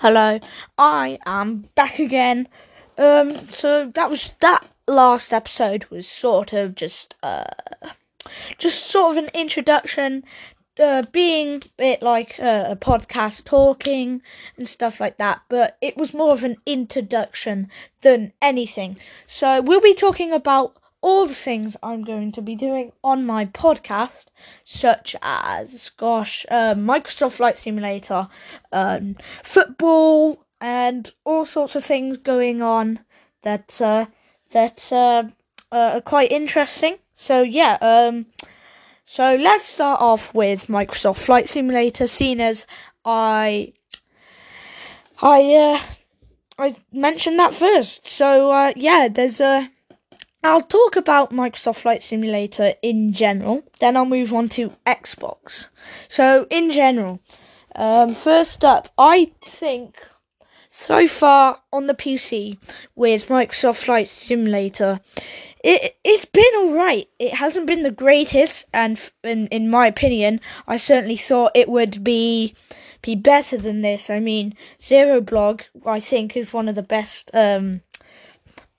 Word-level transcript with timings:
Hello, 0.00 0.38
I 0.76 1.18
am 1.24 1.70
back 1.74 1.98
again. 1.98 2.48
Um, 2.98 3.46
so 3.48 3.90
that 3.94 4.10
was 4.10 4.32
that 4.40 4.66
last 4.86 5.32
episode 5.32 5.86
was 5.86 6.06
sort 6.06 6.52
of 6.52 6.74
just 6.74 7.16
uh, 7.22 7.44
just 8.58 8.84
sort 8.90 9.16
of 9.16 9.24
an 9.24 9.30
introduction, 9.32 10.22
uh, 10.78 11.02
being 11.12 11.62
a 11.64 11.70
bit 11.78 12.02
like 12.02 12.38
a 12.38 12.76
podcast 12.78 13.44
talking 13.44 14.20
and 14.58 14.68
stuff 14.68 15.00
like 15.00 15.16
that. 15.16 15.40
But 15.48 15.78
it 15.80 15.96
was 15.96 16.12
more 16.12 16.34
of 16.34 16.44
an 16.44 16.56
introduction 16.66 17.70
than 18.02 18.34
anything. 18.42 18.98
So 19.26 19.62
we'll 19.62 19.80
be 19.80 19.94
talking 19.94 20.30
about 20.30 20.76
all 21.06 21.24
the 21.24 21.34
things 21.34 21.76
I'm 21.84 22.02
going 22.02 22.32
to 22.32 22.42
be 22.42 22.56
doing 22.56 22.90
on 23.04 23.24
my 23.24 23.44
podcast, 23.44 24.26
such 24.64 25.14
as, 25.22 25.90
gosh, 25.90 26.44
uh, 26.50 26.74
Microsoft 26.74 27.34
Flight 27.34 27.56
Simulator, 27.56 28.26
um, 28.72 29.16
football, 29.44 30.44
and 30.60 31.14
all 31.24 31.44
sorts 31.44 31.76
of 31.76 31.84
things 31.84 32.16
going 32.16 32.60
on 32.60 32.98
that 33.42 33.80
uh, 33.80 34.06
that 34.50 34.92
uh, 34.92 35.22
uh, 35.70 35.90
are 35.94 36.00
quite 36.00 36.32
interesting. 36.32 36.96
So 37.14 37.42
yeah, 37.42 37.78
um, 37.80 38.26
so 39.04 39.36
let's 39.36 39.64
start 39.64 40.00
off 40.00 40.34
with 40.34 40.66
Microsoft 40.66 41.18
Flight 41.18 41.48
Simulator, 41.48 42.08
seeing 42.08 42.40
as 42.40 42.66
I 43.04 43.74
I 45.22 45.54
uh, 45.54 45.80
I 46.58 46.74
mentioned 46.90 47.38
that 47.38 47.54
first. 47.54 48.08
So 48.08 48.50
uh, 48.50 48.72
yeah, 48.74 49.06
there's 49.08 49.40
a 49.40 49.70
I'll 50.46 50.60
talk 50.60 50.96
about 50.96 51.32
Microsoft 51.32 51.76
Flight 51.76 52.02
Simulator 52.02 52.74
in 52.80 53.12
general, 53.12 53.64
then 53.80 53.96
I'll 53.96 54.04
move 54.04 54.32
on 54.32 54.48
to 54.50 54.72
Xbox. 54.86 55.66
So, 56.08 56.46
in 56.50 56.70
general, 56.70 57.20
um, 57.74 58.14
first 58.14 58.64
up, 58.64 58.88
I 58.96 59.32
think 59.44 59.96
so 60.70 61.08
far 61.08 61.62
on 61.72 61.86
the 61.86 61.94
PC 61.94 62.58
with 62.94 63.28
Microsoft 63.28 63.76
Flight 63.76 64.08
Simulator, 64.08 65.00
it 65.64 65.98
it's 66.04 66.26
been 66.26 66.54
alright. 66.58 67.08
It 67.18 67.34
hasn't 67.34 67.66
been 67.66 67.82
the 67.82 67.90
greatest, 67.90 68.66
and 68.72 68.98
in 69.24 69.48
in 69.48 69.68
my 69.68 69.86
opinion, 69.86 70.40
I 70.68 70.76
certainly 70.76 71.16
thought 71.16 71.52
it 71.54 71.68
would 71.68 72.04
be 72.04 72.54
be 73.02 73.14
better 73.14 73.56
than 73.56 73.82
this. 73.82 74.10
I 74.10 74.20
mean, 74.20 74.54
Zero 74.82 75.20
Blog, 75.20 75.62
I 75.84 76.00
think, 76.00 76.36
is 76.36 76.52
one 76.52 76.68
of 76.68 76.74
the 76.74 76.82
best 76.82 77.30
um, 77.34 77.82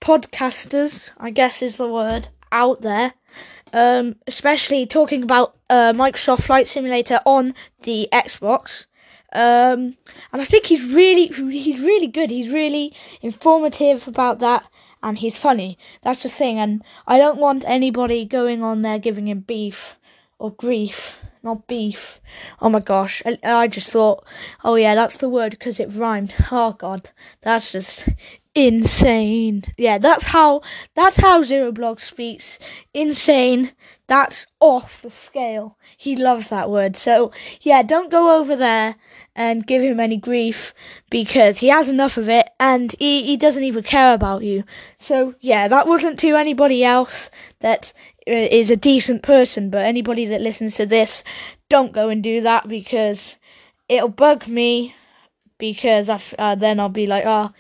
podcasters, 0.08 1.12
I 1.18 1.32
guess 1.32 1.62
is 1.62 1.76
the 1.76 1.90
word, 1.90 2.30
out 2.50 2.82
there. 2.82 3.14
Um, 3.74 4.16
especially 4.26 4.86
talking 4.86 5.22
about 5.22 5.58
uh, 5.70 5.92
Microsoft 5.92 6.44
Flight 6.44 6.70
Simulator 6.70 7.20
on 7.26 7.54
the 7.82 8.08
Xbox. 8.14 8.86
Um, 9.34 9.98
and 10.32 10.42
I 10.42 10.46
think 10.46 10.68
he's 10.68 10.96
really, 10.96 11.28
he's 11.52 11.82
really 11.82 12.08
good. 12.08 12.30
He's 12.30 12.54
really 12.54 12.94
informative 13.22 14.08
about 14.08 14.40
that, 14.40 14.70
and 15.04 15.18
he's 15.18 15.38
funny. 15.38 15.78
That's 16.04 16.24
the 16.24 16.30
thing. 16.30 16.58
And 16.58 16.82
I 17.06 17.18
don't 17.18 17.38
want 17.38 17.66
anybody 17.68 18.24
going 18.24 18.64
on 18.64 18.84
there 18.84 19.00
giving 19.00 19.28
him 19.28 19.42
beef 19.42 19.98
or 20.40 20.54
grief, 20.54 21.20
not 21.44 21.68
beef. 21.68 22.22
Oh 22.62 22.70
my 22.70 22.80
gosh, 22.80 23.22
I, 23.26 23.38
I 23.44 23.68
just 23.68 23.90
thought, 23.90 24.26
oh 24.64 24.76
yeah, 24.76 24.96
that's 24.96 25.18
the 25.18 25.28
word 25.28 25.52
because 25.52 25.82
it 25.82 25.94
rhymed. 25.94 26.34
Oh 26.50 26.72
god, 26.72 27.12
that's 27.42 27.74
just 27.74 28.08
insane. 28.58 29.64
Yeah, 29.78 30.00
that's 30.00 30.26
how 30.26 30.62
that's 30.96 31.18
how 31.18 31.44
Zero 31.44 31.72
Blog 31.72 32.00
speaks. 32.00 32.58
Insane. 32.94 33.72
That's 34.08 34.48
off 34.60 35.02
the 35.02 35.12
scale. 35.12 35.78
He 35.98 36.16
loves 36.16 36.50
that 36.50 36.70
word. 36.70 36.96
So 36.96 37.32
yeah, 37.62 37.84
don't 37.84 38.10
go 38.10 38.40
over 38.40 38.56
there 38.56 38.96
and 39.36 39.68
give 39.68 39.84
him 39.84 40.00
any 40.00 40.18
grief 40.18 40.74
because 41.12 41.60
he 41.60 41.68
has 41.68 41.90
enough 41.90 42.18
of 42.18 42.28
it 42.28 42.50
and 42.60 42.96
he, 42.98 43.24
he 43.24 43.38
doesn't 43.38 43.64
even 43.64 43.84
care 43.84 44.14
about 44.14 44.44
you. 44.44 44.64
So 44.98 45.36
yeah, 45.40 45.68
that 45.68 45.88
wasn't 45.88 46.18
to 46.20 46.36
anybody 46.36 46.84
else 46.84 47.30
that 47.60 47.94
uh, 48.28 48.32
a 48.32 48.76
decent 48.76 49.22
person, 49.22 49.70
but 49.70 49.86
anybody 49.86 50.26
that 50.26 50.42
listens 50.42 50.76
to 50.78 50.86
this, 50.86 51.24
don't 51.70 51.92
go 51.92 52.10
and 52.10 52.24
do 52.24 52.42
that 52.42 52.68
because 52.68 53.36
it'll 53.88 54.10
bug 54.10 54.48
me 54.48 54.96
because 55.60 56.10
I, 56.10 56.22
uh, 56.40 56.56
then 56.56 56.80
I'll 56.80 56.90
be 56.90 57.08
like, 57.08 57.26
oh, 57.26 57.52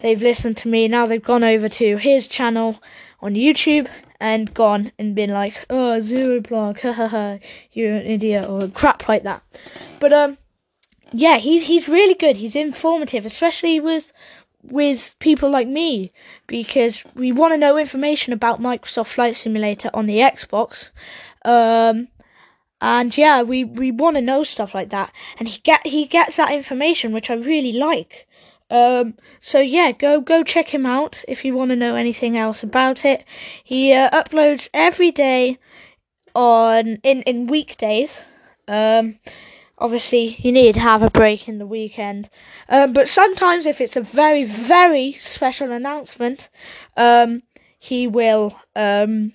they've 0.00 0.20
listened 0.20 0.56
to 0.58 0.68
me. 0.68 0.88
Now 0.88 1.06
they've 1.06 1.22
gone 1.22 1.44
over 1.44 1.68
to 1.68 1.96
his 1.96 2.28
channel 2.28 2.82
on 3.20 3.34
YouTube 3.34 3.88
and 4.20 4.52
gone 4.54 4.92
and 4.98 5.14
been 5.14 5.30
like, 5.30 5.66
oh, 5.68 6.00
zero 6.00 6.40
ha 6.82 6.92
ha, 6.92 7.38
you're 7.72 7.96
an 7.96 8.06
idiot, 8.06 8.48
or 8.48 8.68
crap 8.68 9.08
like 9.08 9.22
that. 9.24 9.42
But, 10.00 10.12
um, 10.12 10.38
yeah, 11.12 11.38
he's, 11.38 11.66
he's 11.66 11.88
really 11.88 12.14
good. 12.14 12.36
He's 12.36 12.56
informative, 12.56 13.26
especially 13.26 13.80
with, 13.80 14.12
with 14.62 15.14
people 15.18 15.50
like 15.50 15.68
me, 15.68 16.10
because 16.46 17.04
we 17.14 17.32
want 17.32 17.54
to 17.54 17.58
know 17.58 17.78
information 17.78 18.32
about 18.32 18.60
Microsoft 18.60 19.08
Flight 19.08 19.36
Simulator 19.36 19.90
on 19.94 20.06
the 20.06 20.18
Xbox. 20.18 20.90
Um, 21.44 22.08
and 22.80 23.16
yeah, 23.16 23.42
we, 23.42 23.64
we 23.64 23.90
want 23.90 24.16
to 24.16 24.22
know 24.22 24.44
stuff 24.44 24.74
like 24.74 24.90
that. 24.90 25.12
And 25.38 25.48
he 25.48 25.60
get 25.60 25.86
he 25.86 26.04
gets 26.04 26.36
that 26.36 26.52
information, 26.52 27.12
which 27.12 27.30
I 27.30 27.34
really 27.34 27.72
like. 27.72 28.28
Um, 28.68 29.14
so 29.40 29.60
yeah, 29.60 29.92
go 29.92 30.20
go 30.20 30.42
check 30.42 30.68
him 30.74 30.86
out 30.86 31.24
if 31.28 31.44
you 31.44 31.54
want 31.54 31.70
to 31.70 31.76
know 31.76 31.94
anything 31.94 32.36
else 32.36 32.62
about 32.62 33.04
it. 33.04 33.24
He 33.62 33.92
uh, 33.92 34.10
uploads 34.10 34.68
every 34.74 35.12
day 35.12 35.58
on 36.34 36.98
in 37.02 37.22
in 37.22 37.46
weekdays. 37.46 38.22
Um, 38.68 39.18
obviously 39.78 40.36
you 40.40 40.50
need 40.50 40.74
to 40.74 40.80
have 40.80 41.02
a 41.02 41.10
break 41.10 41.48
in 41.48 41.58
the 41.58 41.66
weekend. 41.66 42.28
Um, 42.68 42.92
but 42.92 43.08
sometimes 43.08 43.66
if 43.66 43.80
it's 43.80 43.96
a 43.96 44.00
very 44.00 44.44
very 44.44 45.12
special 45.12 45.70
announcement, 45.70 46.48
um, 46.96 47.42
he 47.78 48.06
will 48.06 48.60
um 48.74 49.32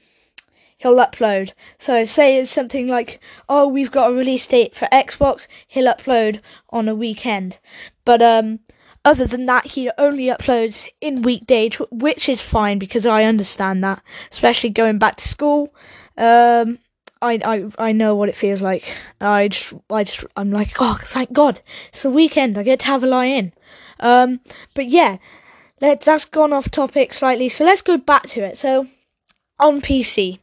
he'll 0.77 0.95
upload. 0.95 1.53
So 1.77 2.05
say 2.05 2.37
it's 2.37 2.51
something 2.51 2.87
like, 2.87 3.19
oh, 3.47 3.67
we've 3.67 3.91
got 3.91 4.11
a 4.11 4.13
release 4.13 4.47
date 4.47 4.75
for 4.75 4.87
Xbox, 4.91 5.47
he'll 5.67 5.93
upload 5.93 6.41
on 6.69 6.89
a 6.89 6.95
weekend. 6.95 7.59
But 8.03 8.21
um 8.21 8.59
other 9.03 9.25
than 9.25 9.45
that, 9.47 9.65
he 9.65 9.89
only 9.97 10.25
uploads 10.25 10.87
in 10.99 11.23
weekdays, 11.23 11.75
which 11.89 12.29
is 12.29 12.41
fine 12.41 12.77
because 12.77 13.05
I 13.05 13.23
understand 13.23 13.83
that, 13.83 14.01
especially 14.31 14.69
going 14.69 14.99
back 14.99 15.15
to 15.17 15.27
school. 15.27 15.73
Um, 16.17 16.77
I, 17.21 17.39
I, 17.43 17.87
I 17.89 17.91
know 17.91 18.15
what 18.15 18.29
it 18.29 18.35
feels 18.35 18.61
like. 18.61 18.95
I 19.19 19.47
just, 19.47 19.73
I 19.89 20.03
just, 20.03 20.25
I'm 20.35 20.51
like, 20.51 20.73
oh, 20.79 20.99
thank 21.01 21.33
God, 21.33 21.61
it's 21.89 22.03
the 22.03 22.09
weekend. 22.09 22.57
I 22.57 22.63
get 22.63 22.79
to 22.81 22.87
have 22.87 23.03
a 23.03 23.07
lie 23.07 23.25
in. 23.25 23.53
Um, 23.99 24.39
but 24.73 24.87
yeah, 24.87 25.17
let's, 25.81 26.05
that's 26.05 26.25
gone 26.25 26.53
off 26.53 26.69
topic 26.69 27.13
slightly. 27.13 27.49
So 27.49 27.63
let's 27.63 27.81
go 27.81 27.97
back 27.97 28.27
to 28.29 28.41
it. 28.41 28.57
So, 28.57 28.87
on 29.59 29.81
PC, 29.81 30.39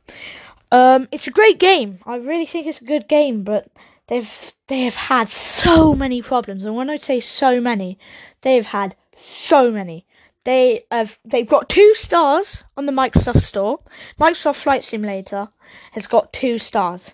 um, 0.71 1.09
it's 1.11 1.27
a 1.27 1.33
great 1.33 1.59
game. 1.59 1.99
I 2.07 2.17
really 2.17 2.47
think 2.47 2.67
it's 2.67 2.81
a 2.81 2.85
good 2.85 3.09
game, 3.09 3.43
but 3.43 3.69
they've 4.09 4.53
they 4.67 4.83
have 4.83 4.95
had 4.95 5.29
so 5.29 5.95
many 5.95 6.21
problems, 6.21 6.65
and 6.65 6.77
when 6.77 6.91
I 6.91 6.97
say 6.97 7.21
so 7.21 7.61
many, 7.61 7.99
they've 8.43 8.67
had 8.67 8.97
so 9.17 9.71
many. 9.71 10.07
They 10.45 10.85
have 10.91 11.19
they've 11.25 11.49
got 11.49 11.69
two 11.69 11.95
stars 11.95 12.65
on 12.77 12.87
the 12.87 12.93
Microsoft 12.93 13.43
Store. 13.43 13.79
Microsoft 14.19 14.57
Flight 14.57 14.85
Simulator 14.85 15.49
has 15.93 16.07
got 16.07 16.33
two 16.33 16.59
stars. 16.59 17.13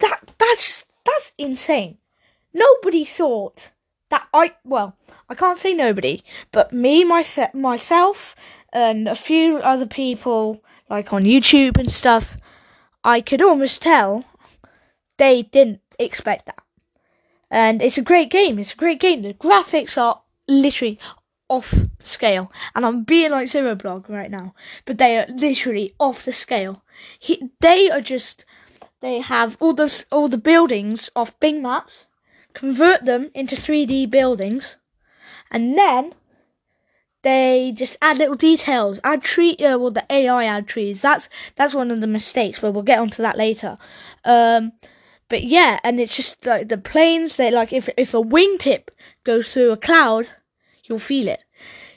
That 0.00 0.20
that's 0.38 0.66
just 0.66 0.86
that's 1.04 1.32
insane. 1.38 1.98
Nobody 2.52 3.04
thought 3.04 3.70
that 4.10 4.26
I 4.34 4.54
well, 4.64 4.96
I 5.28 5.34
can't 5.34 5.58
say 5.58 5.74
nobody, 5.74 6.22
but 6.52 6.72
me 6.72 7.04
myself 7.04 7.54
myself 7.54 8.34
and 8.72 9.08
a 9.08 9.14
few 9.14 9.58
other 9.58 9.86
people 9.86 10.62
like 10.88 11.12
on 11.12 11.24
YouTube 11.24 11.78
and 11.78 11.90
stuff, 11.90 12.36
I 13.04 13.20
could 13.20 13.40
almost 13.40 13.80
tell 13.80 14.24
they 15.16 15.42
didn't 15.42 15.80
expect 16.04 16.46
that. 16.46 16.62
And 17.50 17.82
it's 17.82 17.98
a 17.98 18.02
great 18.02 18.30
game. 18.30 18.58
It's 18.58 18.72
a 18.72 18.76
great 18.76 19.00
game. 19.00 19.22
The 19.22 19.34
graphics 19.34 19.98
are 20.00 20.22
literally 20.46 20.98
off 21.48 21.74
scale. 21.98 22.50
And 22.74 22.86
I'm 22.86 23.02
being 23.02 23.32
like 23.32 23.48
Zero 23.48 23.74
Blog 23.74 24.08
right 24.08 24.30
now, 24.30 24.54
but 24.86 24.98
they 24.98 25.18
are 25.18 25.26
literally 25.28 25.94
off 25.98 26.24
the 26.24 26.32
scale. 26.32 26.82
He, 27.18 27.50
they 27.60 27.90
are 27.90 28.00
just 28.00 28.44
they 29.00 29.20
have 29.20 29.56
all 29.60 29.74
the 29.74 30.04
all 30.12 30.28
the 30.28 30.38
buildings 30.38 31.10
off 31.16 31.38
Bing 31.40 31.60
Maps, 31.60 32.06
convert 32.54 33.04
them 33.04 33.30
into 33.34 33.56
3D 33.56 34.08
buildings, 34.08 34.76
and 35.50 35.76
then 35.76 36.14
they 37.22 37.72
just 37.74 37.98
add 38.00 38.18
little 38.18 38.34
details, 38.36 39.00
add 39.04 39.22
tree, 39.22 39.56
uh, 39.56 39.76
well 39.76 39.90
the 39.90 40.06
AI 40.10 40.44
add 40.44 40.68
trees. 40.68 41.00
That's 41.00 41.28
that's 41.56 41.74
one 41.74 41.90
of 41.90 42.00
the 42.00 42.06
mistakes, 42.06 42.60
but 42.60 42.72
we'll 42.72 42.82
get 42.82 43.00
onto 43.00 43.22
that 43.22 43.36
later. 43.36 43.76
Um, 44.24 44.72
but 45.30 45.44
yeah, 45.44 45.78
and 45.82 45.98
it's 45.98 46.16
just 46.16 46.44
like 46.44 46.68
the 46.68 46.76
planes. 46.76 47.36
They 47.36 47.50
like 47.50 47.72
if 47.72 47.88
if 47.96 48.12
a 48.12 48.22
wingtip 48.22 48.88
goes 49.24 49.52
through 49.52 49.70
a 49.70 49.76
cloud, 49.76 50.28
you'll 50.84 50.98
feel 50.98 51.28
it. 51.28 51.44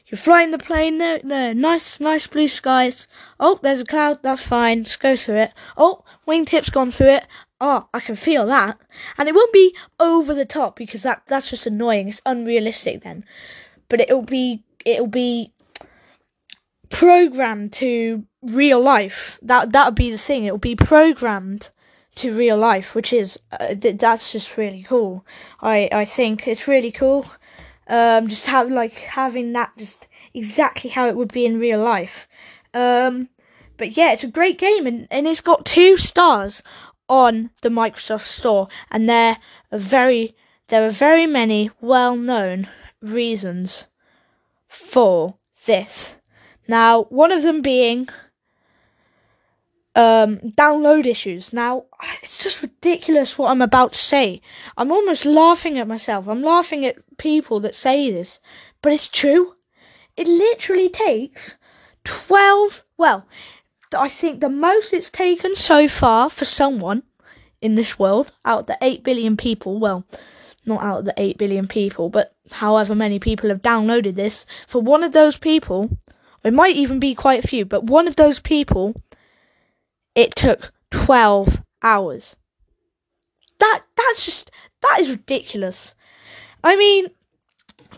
You're 0.06 0.20
flying 0.20 0.52
the 0.52 0.60
plane 0.60 1.00
there, 1.00 1.20
there, 1.24 1.56
nice, 1.56 2.00
nice 2.00 2.28
blue 2.28 2.48
skies. 2.48 3.08
Oh, 3.40 3.60
there's 3.64 3.82
a 3.82 3.86
cloud. 3.86 4.20
That's 4.22 4.42
fine. 4.42 4.84
Just 4.84 5.00
go 5.00 5.16
through 5.16 5.38
it. 5.38 5.54
Oh, 5.76 6.04
wingtip's 6.28 6.70
gone 6.70 6.92
through 6.92 7.16
it. 7.16 7.28
Oh, 7.60 7.88
I 7.92 8.00
can 8.00 8.16
feel 8.16 8.46
that. 8.46 8.80
And 9.18 9.28
it 9.28 9.34
won't 9.34 9.52
be 9.52 9.76
over 10.00 10.36
the 10.36 10.46
top 10.46 10.76
because 10.76 11.02
that 11.02 11.24
that's 11.26 11.50
just 11.50 11.66
annoying. 11.66 12.10
It's 12.10 12.22
unrealistic 12.28 13.04
then. 13.04 13.26
But 13.90 14.02
it'll 14.02 14.22
be 14.22 14.64
it'll 14.86 15.08
be 15.08 15.52
programmed 16.92 17.74
to 17.74 18.26
real 18.44 18.80
life. 18.80 19.40
That 19.42 19.72
that 19.72 19.86
would 19.88 19.96
be 19.96 20.12
the 20.12 20.20
thing. 20.20 20.46
It'll 20.46 20.60
be 20.60 20.76
programmed 20.76 21.72
to 22.16 22.34
real 22.34 22.58
life, 22.58 22.96
which 22.96 23.12
is 23.14 23.40
uh, 23.52 23.76
th- 23.76 23.98
that's 23.98 24.32
just 24.32 24.58
really 24.58 24.84
cool. 24.84 25.26
I 25.62 25.90
I 25.92 26.06
think 26.06 26.48
it's 26.48 26.68
really 26.68 26.92
cool. 26.92 27.26
Um, 27.88 28.28
just 28.28 28.48
have 28.48 28.70
like 28.72 28.94
having 28.94 29.54
that 29.54 29.72
just 29.78 30.08
exactly 30.34 30.90
how 30.90 31.08
it 31.08 31.16
would 31.16 31.34
be 31.34 31.46
in 31.46 31.60
real 31.60 31.82
life. 31.82 32.28
Um, 32.74 33.30
but 33.78 33.98
yeah, 33.98 34.14
it's 34.14 34.24
a 34.24 34.28
great 34.28 34.58
game, 34.58 34.88
and, 34.88 35.08
and 35.12 35.28
it's 35.28 35.42
got 35.42 35.66
two 35.66 35.98
stars 35.98 36.64
on 37.10 37.50
the 37.62 37.70
Microsoft 37.70 38.26
Store, 38.26 38.68
and 38.90 39.10
there 39.10 39.38
are 39.72 39.80
very 39.80 40.36
there 40.68 40.86
are 40.86 40.92
very 40.92 41.28
many 41.28 41.70
well 41.82 42.16
known 42.16 42.70
reasons 43.02 43.88
for 44.68 45.36
this. 45.66 46.18
Now, 46.68 47.04
one 47.04 47.32
of 47.32 47.44
them 47.44 47.62
being 47.62 48.08
um, 49.96 50.38
download 50.58 51.06
issues. 51.06 51.54
Now, 51.54 51.86
it's 52.22 52.42
just 52.42 52.62
ridiculous 52.62 53.38
what 53.38 53.52
I'm 53.52 53.62
about 53.62 53.94
to 53.94 54.00
say. 54.00 54.42
I'm 54.78 54.92
almost 54.92 55.26
laughing 55.26 55.78
at 55.78 55.88
myself. 55.88 56.28
I'm 56.28 56.42
laughing 56.42 56.86
at 56.86 57.18
people 57.18 57.60
that 57.62 57.76
say 57.76 58.12
this, 58.12 58.40
but 58.82 58.92
it's 58.92 59.08
true. 59.08 59.56
It 60.16 60.28
literally 60.28 60.90
takes 60.90 61.56
12, 62.04 62.84
well, 62.98 63.26
I 63.96 64.10
think 64.10 64.40
the 64.40 64.50
most 64.50 64.94
it's 64.94 65.10
taken 65.10 65.56
so 65.56 65.88
far 65.88 66.30
for 66.30 66.46
someone 66.46 67.04
in 67.62 67.76
this 67.76 67.98
world 67.98 68.32
out 68.44 68.62
of 68.62 68.66
the 68.68 68.78
8 68.82 69.04
billion 69.04 69.38
people, 69.38 69.80
well, 69.80 70.06
not 70.66 70.84
out 70.84 71.00
of 71.00 71.06
the 71.06 71.14
8 71.18 71.38
billion 71.38 71.68
people, 71.68 72.10
but 72.10 72.36
however 72.52 72.96
many 72.96 73.20
people 73.20 73.50
have 73.50 73.62
downloaded 73.62 74.16
this, 74.16 74.46
for 74.68 74.82
one 74.82 75.04
of 75.04 75.14
those 75.14 75.38
people, 75.38 75.98
it 76.44 76.54
might 76.54 76.76
even 76.76 77.00
be 77.00 77.16
quite 77.16 77.44
a 77.44 77.48
few, 77.48 77.66
but 77.66 77.86
one 77.86 78.08
of 78.08 78.16
those 78.16 78.40
people 78.40 79.02
it 80.16 80.36
took 80.36 80.72
12 80.92 81.62
hours. 81.82 82.36
That 83.60 83.84
that's 83.96 84.26
just 84.26 84.52
that 84.82 85.00
is 85.00 85.10
ridiculous. 85.10 85.96
I 86.64 86.76
mean, 86.76 87.08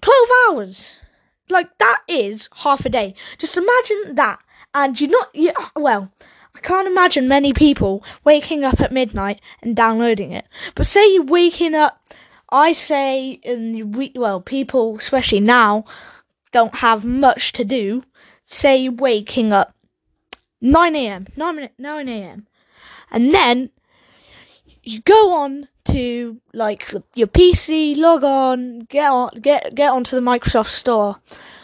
12 0.01 0.27
hours. 0.49 0.97
Like 1.49 1.77
that 1.77 2.01
is 2.07 2.49
half 2.53 2.85
a 2.85 2.89
day. 2.89 3.15
Just 3.37 3.57
imagine 3.57 4.15
that 4.15 4.39
and 4.73 4.99
you're 4.99 5.09
not 5.09 5.29
you 5.33 5.53
well, 5.75 6.11
I 6.55 6.59
can't 6.59 6.87
imagine 6.87 7.27
many 7.27 7.53
people 7.53 8.03
waking 8.23 8.63
up 8.63 8.81
at 8.81 8.91
midnight 8.91 9.39
and 9.61 9.75
downloading 9.75 10.31
it. 10.31 10.45
But 10.73 10.87
say 10.87 11.13
you're 11.13 11.23
waking 11.23 11.75
up 11.75 12.01
I 12.49 12.73
say 12.73 13.39
in 13.43 13.91
we 13.91 14.11
well, 14.15 14.41
people 14.41 14.97
especially 14.97 15.39
now 15.39 15.85
don't 16.51 16.75
have 16.75 17.03
much 17.03 17.51
to 17.53 17.65
do. 17.65 18.03
Say 18.45 18.77
you're 18.77 18.93
waking 18.93 19.51
up 19.51 19.74
9 20.61 20.95
a.m. 20.95 21.27
9, 21.35 21.69
9 21.77 22.09
a.m. 22.09 22.47
And 23.11 23.33
then 23.33 23.69
you 24.83 25.01
go 25.01 25.31
on 25.33 25.67
to 25.85 26.39
like 26.53 26.91
your 27.13 27.27
PC, 27.27 27.97
log 27.97 28.23
on, 28.23 28.79
get 28.79 29.09
on, 29.09 29.29
get 29.41 29.75
get 29.75 29.91
onto 29.91 30.15
the 30.15 30.21
Microsoft 30.21 30.69
Store. 30.69 31.17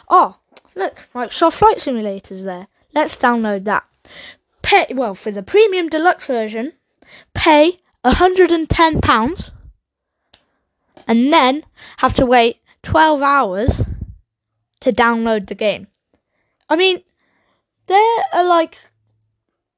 Oh, 0.10 0.38
look, 0.76 0.98
Microsoft 1.14 1.54
Flight 1.54 1.80
Simulator's 1.80 2.44
there. 2.44 2.68
Let's 2.94 3.18
download 3.18 3.64
that. 3.66 3.86
Pay 4.62 4.88
well 4.92 5.16
for 5.16 5.32
the 5.32 5.44
premium 5.44 5.90
deluxe 5.90 6.26
version. 6.26 6.74
Pay 7.34 7.80
hundred 8.06 8.52
and 8.52 8.70
ten 8.70 9.02
pounds, 9.02 9.52
and 11.08 11.32
then 11.32 11.64
have 11.98 12.14
to 12.16 12.26
wait 12.26 12.60
twelve 12.84 13.22
hours 13.22 13.84
to 14.82 14.92
download 14.92 15.48
the 15.48 15.56
game. 15.56 15.88
I 16.70 16.76
mean, 16.76 17.04
there 17.88 18.24
are 18.34 18.46
like 18.46 18.78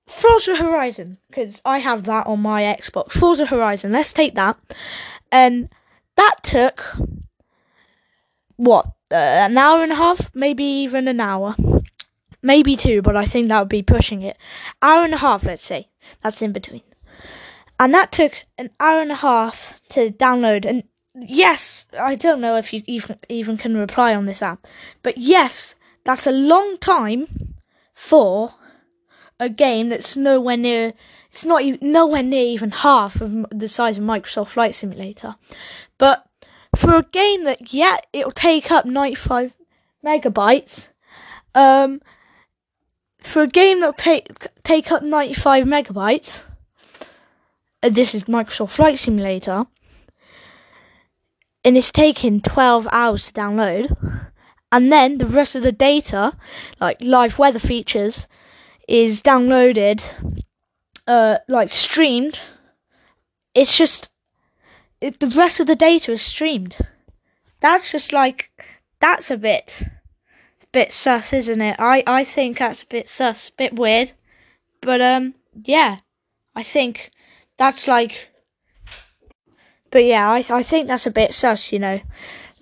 Forza 0.08 0.56
Horizon, 0.56 1.18
because 1.30 1.62
I 1.66 1.80
have 1.80 2.04
that 2.04 2.28
on 2.28 2.42
my 2.42 2.64
Xbox. 2.64 3.12
Forza 3.12 3.46
Horizon, 3.46 3.92
let's 3.92 4.14
take 4.14 4.36
that. 4.36 4.58
And 5.32 5.70
that 6.16 6.44
took, 6.44 6.96
what, 8.56 8.86
uh, 9.12 9.16
an 9.16 9.58
hour 9.58 9.82
and 9.82 9.92
a 9.92 9.96
half? 9.96 10.34
Maybe 10.36 10.64
even 10.64 11.08
an 11.08 11.20
hour. 11.20 11.56
Maybe 12.42 12.76
two, 12.76 13.02
but 13.02 13.16
I 13.16 13.26
think 13.26 13.48
that 13.48 13.60
would 13.60 13.70
be 13.70 13.82
pushing 13.82 14.22
it. 14.22 14.38
Hour 14.82 15.06
and 15.06 15.14
a 15.14 15.18
half, 15.18 15.46
let's 15.46 15.66
say. 15.66 15.90
That's 16.22 16.42
in 16.42 16.52
between. 16.52 16.84
And 17.80 17.94
that 17.94 18.12
took 18.12 18.34
an 18.58 18.70
hour 18.80 19.02
and 19.02 19.12
a 19.12 19.16
half 19.16 19.80
to 19.90 20.12
download. 20.12 20.66
And 20.66 20.84
yes, 21.16 21.88
I 21.98 22.16
don't 22.16 22.42
know 22.42 22.58
if 22.58 22.74
you 22.74 22.84
even, 22.86 23.18
even 23.30 23.58
can 23.58 23.78
reply 23.78 24.14
on 24.14 24.26
this 24.26 24.42
app, 24.42 24.68
but 25.02 25.18
yes, 25.18 25.76
that's 26.04 26.28
a 26.28 26.32
long 26.32 26.78
time 26.78 27.53
for 28.04 28.54
a 29.40 29.48
game 29.48 29.88
that's 29.88 30.18
nowhere 30.18 30.58
near 30.58 30.94
it's 31.32 31.46
not 31.46 31.62
even, 31.64 31.92
nowhere 31.92 32.22
near 32.22 32.46
even 32.46 32.70
half 32.72 33.22
of 33.22 33.46
the 33.50 33.68
size 33.68 33.98
of 33.98 34.04
Microsoft 34.04 34.50
Flight 34.50 34.76
Simulator. 34.76 35.36
But 35.98 36.28
for 36.76 36.96
a 36.98 37.04
game 37.04 37.46
that 37.46 37.74
yeah, 37.74 37.98
it'll 38.12 38.32
take 38.32 38.72
up 38.72 38.86
95 38.86 39.54
megabytes. 40.06 40.90
Um, 41.56 42.02
for 43.20 43.42
a 43.44 43.48
game 43.48 43.80
that'll 43.80 43.94
take 43.94 44.28
take 44.64 44.92
up 44.92 45.02
95 45.02 45.64
megabytes. 45.64 46.46
Uh, 47.82 47.90
this 47.90 48.14
is 48.14 48.26
Microsoft 48.26 48.72
Flight 48.72 49.00
Simulator. 49.00 49.66
And 51.64 51.78
it's 51.78 51.92
taking 51.92 52.42
12 52.42 52.86
hours 52.92 53.28
to 53.28 53.34
download. 53.34 54.33
And 54.74 54.92
then 54.92 55.20
the 55.20 55.28
rest 55.28 55.54
of 55.54 55.62
the 55.62 55.72
data, 55.72 56.36
like 56.82 57.00
live 57.00 57.38
weather 57.38 57.60
features, 57.60 58.28
is 58.88 59.22
downloaded, 59.22 60.02
uh, 61.06 61.38
like 61.48 61.72
streamed. 61.72 62.40
It's 63.54 63.78
just 63.78 64.10
it, 65.00 65.20
the 65.20 65.28
rest 65.28 65.60
of 65.60 65.68
the 65.68 65.76
data 65.76 66.12
is 66.12 66.24
streamed. 66.24 66.78
That's 67.60 67.92
just 67.92 68.12
like 68.12 68.50
that's 69.00 69.30
a 69.30 69.38
bit, 69.38 69.84
a 70.64 70.68
bit 70.72 70.92
sus, 70.92 71.34
isn't 71.34 71.62
it? 71.62 71.76
I 71.78 72.04
I 72.08 72.24
think 72.24 72.58
that's 72.58 72.82
a 72.82 72.88
bit 72.88 73.08
sus, 73.08 73.50
a 73.50 73.52
bit 73.52 73.76
weird, 73.76 74.14
but 74.82 75.02
um, 75.02 75.36
yeah, 75.54 75.98
I 76.56 76.64
think 76.64 77.12
that's 77.60 77.88
like. 77.88 78.30
But 79.92 80.06
yeah, 80.06 80.28
I 80.28 80.44
I 80.50 80.64
think 80.64 80.88
that's 80.88 81.06
a 81.06 81.12
bit 81.12 81.32
sus, 81.32 81.72
you 81.72 81.78
know. 81.78 82.02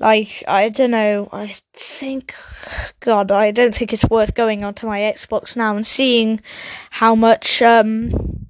Like, 0.02 0.44
I 0.48 0.70
don't 0.70 0.90
know, 0.90 1.30
I 1.32 1.58
think, 1.74 2.34
God, 3.02 3.30
I 3.30 3.52
don't 3.52 3.76
think 3.76 3.94
it's 3.94 4.10
worth 4.10 4.34
going 4.34 4.64
onto 4.64 4.88
my 4.88 5.02
Xbox 5.02 5.56
now 5.56 5.76
and 5.76 5.86
seeing 5.86 6.42
how 6.90 7.14
much, 7.14 7.62
um, 7.62 8.48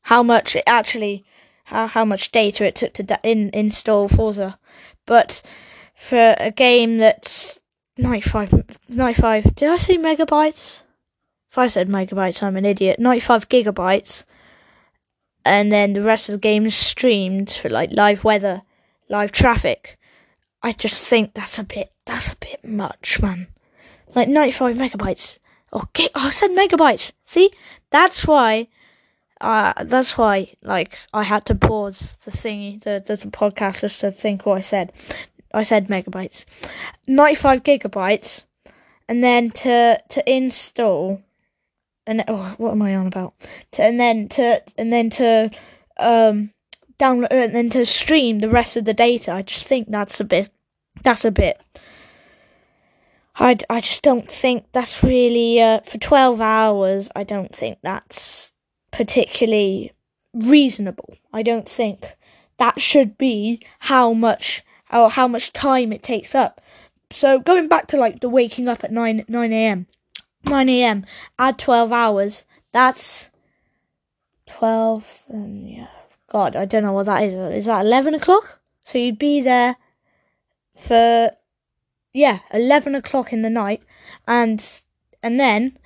how 0.00 0.22
much 0.22 0.56
actually, 0.66 1.26
how, 1.64 1.86
how 1.88 2.06
much 2.06 2.32
data 2.32 2.64
it 2.64 2.74
took 2.74 2.94
to 2.94 3.02
da- 3.02 3.18
in, 3.22 3.50
install 3.52 4.08
Forza. 4.08 4.58
But 5.04 5.42
for 5.94 6.34
a 6.38 6.50
game 6.50 6.96
that's 6.96 7.60
95, 7.98 8.64
95, 8.88 9.54
did 9.54 9.68
I 9.68 9.76
say 9.76 9.98
megabytes? 9.98 10.84
If 11.50 11.58
I 11.58 11.66
said 11.66 11.86
megabytes, 11.86 12.42
I'm 12.42 12.56
an 12.56 12.64
idiot. 12.64 12.98
95 12.98 13.50
gigabytes. 13.50 14.24
And 15.44 15.70
then 15.70 15.92
the 15.92 16.00
rest 16.00 16.30
of 16.30 16.32
the 16.32 16.38
game 16.38 16.64
is 16.64 16.74
streamed 16.74 17.50
for 17.50 17.68
like 17.68 17.90
live 17.92 18.24
weather, 18.24 18.62
live 19.10 19.32
traffic 19.32 19.98
I 20.62 20.72
just 20.72 21.02
think 21.04 21.34
that's 21.34 21.58
a 21.58 21.64
bit 21.64 21.92
that's 22.06 22.32
a 22.32 22.36
bit 22.36 22.64
much, 22.64 23.20
man. 23.20 23.48
Like 24.14 24.28
95 24.28 24.76
megabytes. 24.76 25.38
Okay, 25.72 26.08
oh, 26.14 26.26
I 26.26 26.30
said 26.30 26.50
megabytes. 26.50 27.12
See, 27.24 27.50
that's 27.90 28.26
why. 28.26 28.68
Uh, 29.40 29.72
that's 29.84 30.18
why, 30.18 30.52
like, 30.62 30.98
I 31.14 31.22
had 31.22 31.46
to 31.46 31.54
pause 31.54 32.14
the 32.26 32.30
thingy, 32.30 32.82
the, 32.82 33.02
the, 33.06 33.16
the 33.16 33.28
podcast 33.28 33.80
just 33.80 34.02
to 34.02 34.10
think 34.10 34.44
what 34.44 34.58
I 34.58 34.60
said. 34.60 34.92
I 35.54 35.62
said 35.62 35.88
megabytes, 35.88 36.44
95 37.06 37.62
gigabytes, 37.62 38.44
and 39.08 39.24
then 39.24 39.50
to 39.50 40.00
to 40.10 40.30
install, 40.32 41.22
and 42.06 42.22
oh, 42.28 42.54
what 42.58 42.72
am 42.72 42.82
I 42.82 42.94
on 42.94 43.06
about? 43.06 43.34
To, 43.72 43.82
and 43.82 43.98
then 43.98 44.28
to 44.30 44.62
and 44.78 44.92
then 44.92 45.10
to 45.10 45.50
um 45.96 46.52
download 47.00 47.28
and 47.30 47.54
then 47.54 47.70
to 47.70 47.86
stream 47.86 48.40
the 48.40 48.48
rest 48.48 48.76
of 48.76 48.84
the 48.84 48.94
data. 48.94 49.32
I 49.32 49.42
just 49.42 49.64
think 49.64 49.88
that's 49.88 50.20
a 50.20 50.24
bit. 50.24 50.50
That's 51.02 51.24
a 51.24 51.30
bit. 51.30 51.60
I, 53.36 53.56
I 53.70 53.80
just 53.80 54.02
don't 54.02 54.30
think 54.30 54.66
that's 54.72 55.02
really 55.02 55.62
uh, 55.62 55.80
for 55.80 55.96
12 55.96 56.42
hours 56.42 57.08
i 57.16 57.24
don't 57.24 57.54
think 57.54 57.78
that's 57.80 58.52
particularly 58.90 59.92
reasonable 60.34 61.14
i 61.32 61.42
don't 61.42 61.66
think 61.66 62.18
that 62.58 62.82
should 62.82 63.16
be 63.16 63.62
how 63.78 64.12
much 64.12 64.62
or 64.92 65.08
how 65.08 65.26
much 65.26 65.54
time 65.54 65.90
it 65.90 66.02
takes 66.02 66.34
up 66.34 66.60
so 67.12 67.38
going 67.38 67.66
back 67.66 67.86
to 67.86 67.96
like 67.96 68.20
the 68.20 68.28
waking 68.28 68.68
up 68.68 68.84
at 68.84 68.92
9 68.92 69.24
9 69.26 69.52
a.m 69.54 69.86
9 70.44 70.68
a.m 70.68 71.06
add 71.38 71.56
12 71.56 71.92
hours 71.92 72.44
that's 72.72 73.30
12, 74.46 75.22
and 75.28 75.70
yeah, 75.70 75.86
God, 76.30 76.54
I 76.54 76.64
don't 76.64 76.84
know 76.84 76.92
what 76.92 77.06
that 77.06 77.24
is. 77.24 77.34
Is 77.34 77.66
that 77.66 77.84
11 77.84 78.14
o'clock? 78.14 78.60
So 78.84 78.98
you'd 78.98 79.18
be 79.18 79.40
there 79.40 79.76
for, 80.76 81.32
yeah, 82.12 82.38
11 82.52 82.94
o'clock 82.94 83.32
in 83.32 83.42
the 83.42 83.50
night, 83.50 83.82
and, 84.26 84.64
and 85.22 85.38
then, 85.38 85.76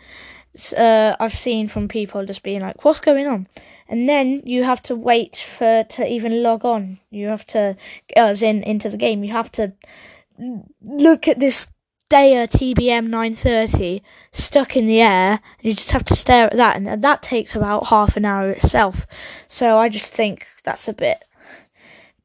uh, 0.76 1.16
I've 1.18 1.34
seen 1.34 1.66
from 1.68 1.88
people 1.88 2.26
just 2.26 2.42
being 2.42 2.60
like, 2.60 2.84
what's 2.84 3.00
going 3.00 3.26
on? 3.26 3.48
And 3.88 4.08
then 4.08 4.42
you 4.44 4.64
have 4.64 4.82
to 4.84 4.94
wait 4.94 5.36
for, 5.36 5.84
to 5.84 6.06
even 6.06 6.42
log 6.42 6.64
on. 6.64 7.00
You 7.10 7.28
have 7.28 7.46
to, 7.48 7.76
as 8.14 8.42
in, 8.42 8.62
into 8.62 8.88
the 8.88 8.96
game, 8.96 9.24
you 9.24 9.32
have 9.32 9.50
to 9.52 9.72
look 10.82 11.26
at 11.26 11.40
this 11.40 11.68
Daher 12.10 12.46
TBM 12.46 13.08
930 13.08 14.02
stuck 14.30 14.76
in 14.76 14.86
the 14.86 15.00
air. 15.00 15.40
You 15.62 15.74
just 15.74 15.92
have 15.92 16.04
to 16.04 16.14
stare 16.14 16.46
at 16.46 16.56
that, 16.56 16.76
and 16.76 17.02
that 17.02 17.22
takes 17.22 17.54
about 17.54 17.86
half 17.86 18.16
an 18.16 18.24
hour 18.24 18.50
itself. 18.50 19.06
So 19.48 19.78
I 19.78 19.88
just 19.88 20.12
think 20.12 20.46
that's 20.64 20.86
a 20.86 20.92
bit, 20.92 21.18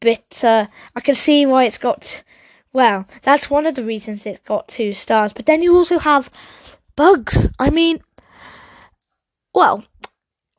bit. 0.01 0.43
Uh, 0.43 0.67
I 0.95 0.99
can 0.99 1.15
see 1.15 1.45
why 1.45 1.63
it's 1.65 1.77
got. 1.77 2.23
Well, 2.71 3.07
that's 3.23 3.49
one 3.49 3.65
of 3.65 3.75
the 3.75 3.83
reasons 3.83 4.25
it's 4.25 4.41
got 4.45 4.67
two 4.67 4.93
stars. 4.93 5.33
But 5.33 5.45
then 5.45 5.63
you 5.63 5.75
also 5.75 5.97
have 5.97 6.29
bugs. 6.95 7.49
I 7.57 7.69
mean, 7.69 8.03
well, 9.53 9.85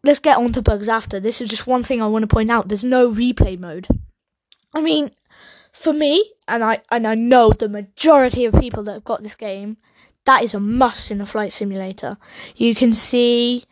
let's 0.03 0.19
get 0.19 0.39
on 0.39 0.53
to 0.55 0.63
bugs 0.63 0.89
after. 0.89 1.21
This 1.21 1.41
is 1.41 1.49
just 1.49 1.67
one 1.67 1.83
thing 1.83 2.03
I 2.03 2.07
want 2.07 2.23
to 2.23 2.27
point 2.27 2.51
out. 2.51 2.69
There's 2.69 2.85
no 2.85 3.11
replay 3.11 3.59
mode. 3.59 3.87
I 4.75 4.81
mean, 4.81 5.11
for 5.81 5.95
me, 5.95 6.33
and 6.47 6.63
I 6.63 6.83
and 6.91 7.07
I 7.07 7.15
know 7.15 7.53
the 7.53 7.69
majority 7.69 8.45
of 8.45 8.53
people 8.61 8.83
that 8.85 8.93
have 8.93 9.05
got 9.05 9.23
this 9.23 9.35
game, 9.35 9.79
that 10.27 10.43
is 10.43 10.53
a 10.53 10.61
must 10.61 11.11
in 11.11 11.23
a 11.23 11.27
flight 11.27 11.53
simulator. 11.53 12.19
You 12.55 12.75
can 12.75 12.93
see 12.93 13.65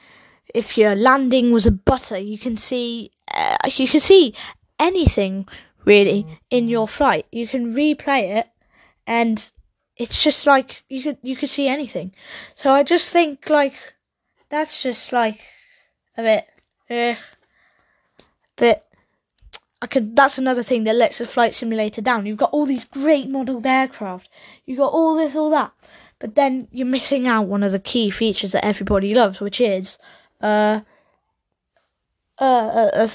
if 0.54 0.78
your 0.78 0.94
landing 0.94 1.52
was 1.52 1.66
a 1.66 1.70
butter, 1.70 2.16
you 2.16 2.38
can 2.38 2.56
see 2.56 3.10
uh, 3.34 3.58
you 3.74 3.86
can 3.86 4.00
see 4.00 4.34
anything 4.78 5.46
really 5.84 6.26
in 6.48 6.66
your 6.68 6.88
flight. 6.88 7.26
You 7.30 7.46
can 7.46 7.74
replay 7.74 8.38
it, 8.38 8.46
and 9.06 9.50
it's 9.94 10.22
just 10.24 10.46
like 10.46 10.84
you 10.88 11.02
could 11.02 11.18
you 11.20 11.36
could 11.36 11.50
see 11.50 11.68
anything. 11.68 12.14
So 12.54 12.72
I 12.72 12.84
just 12.84 13.12
think 13.12 13.50
like 13.50 13.74
that's 14.48 14.82
just 14.82 15.12
like 15.12 15.42
a 16.16 16.22
bit, 16.22 16.46
uh, 16.88 17.20
bit 18.56 18.87
I 19.80 19.86
could. 19.86 20.16
That's 20.16 20.38
another 20.38 20.62
thing 20.62 20.84
that 20.84 20.96
lets 20.96 21.18
the 21.18 21.26
flight 21.26 21.54
simulator 21.54 22.00
down. 22.00 22.26
You've 22.26 22.36
got 22.36 22.52
all 22.52 22.66
these 22.66 22.84
great 22.86 23.28
modelled 23.28 23.66
aircraft. 23.66 24.28
You've 24.66 24.78
got 24.78 24.92
all 24.92 25.14
this, 25.16 25.36
all 25.36 25.50
that, 25.50 25.72
but 26.18 26.34
then 26.34 26.68
you're 26.72 26.86
missing 26.86 27.26
out 27.28 27.46
one 27.46 27.62
of 27.62 27.72
the 27.72 27.78
key 27.78 28.10
features 28.10 28.52
that 28.52 28.64
everybody 28.64 29.14
loves, 29.14 29.40
which 29.40 29.60
is 29.60 29.98
uh, 30.40 30.80
a, 32.38 32.44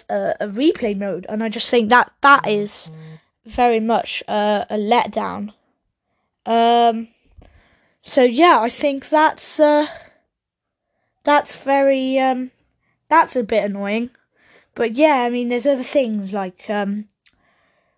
a, 0.10 0.36
a, 0.40 0.48
replay 0.48 0.98
mode. 0.98 1.26
And 1.28 1.44
I 1.44 1.50
just 1.50 1.70
think 1.70 1.90
that 1.90 2.12
that 2.22 2.48
is 2.48 2.90
very 3.46 3.80
much 3.82 4.24
uh, 4.28 4.66
a 4.70 4.78
letdown. 4.78 5.54
Um. 6.46 7.10
So 8.04 8.22
yeah, 8.24 8.60
I 8.60 8.70
think 8.70 9.10
that's 9.10 9.60
uh, 9.60 9.88
that's 11.24 11.56
very 11.56 12.20
um, 12.20 12.52
that's 13.10 13.36
a 13.36 13.44
bit 13.44 13.64
annoying. 13.64 14.12
But 14.76 14.94
yeah, 14.94 15.24
I 15.24 15.30
mean, 15.30 15.50
there's 15.50 15.68
other 15.68 15.84
things 15.84 16.34
like 16.34 16.70
um, 16.70 17.06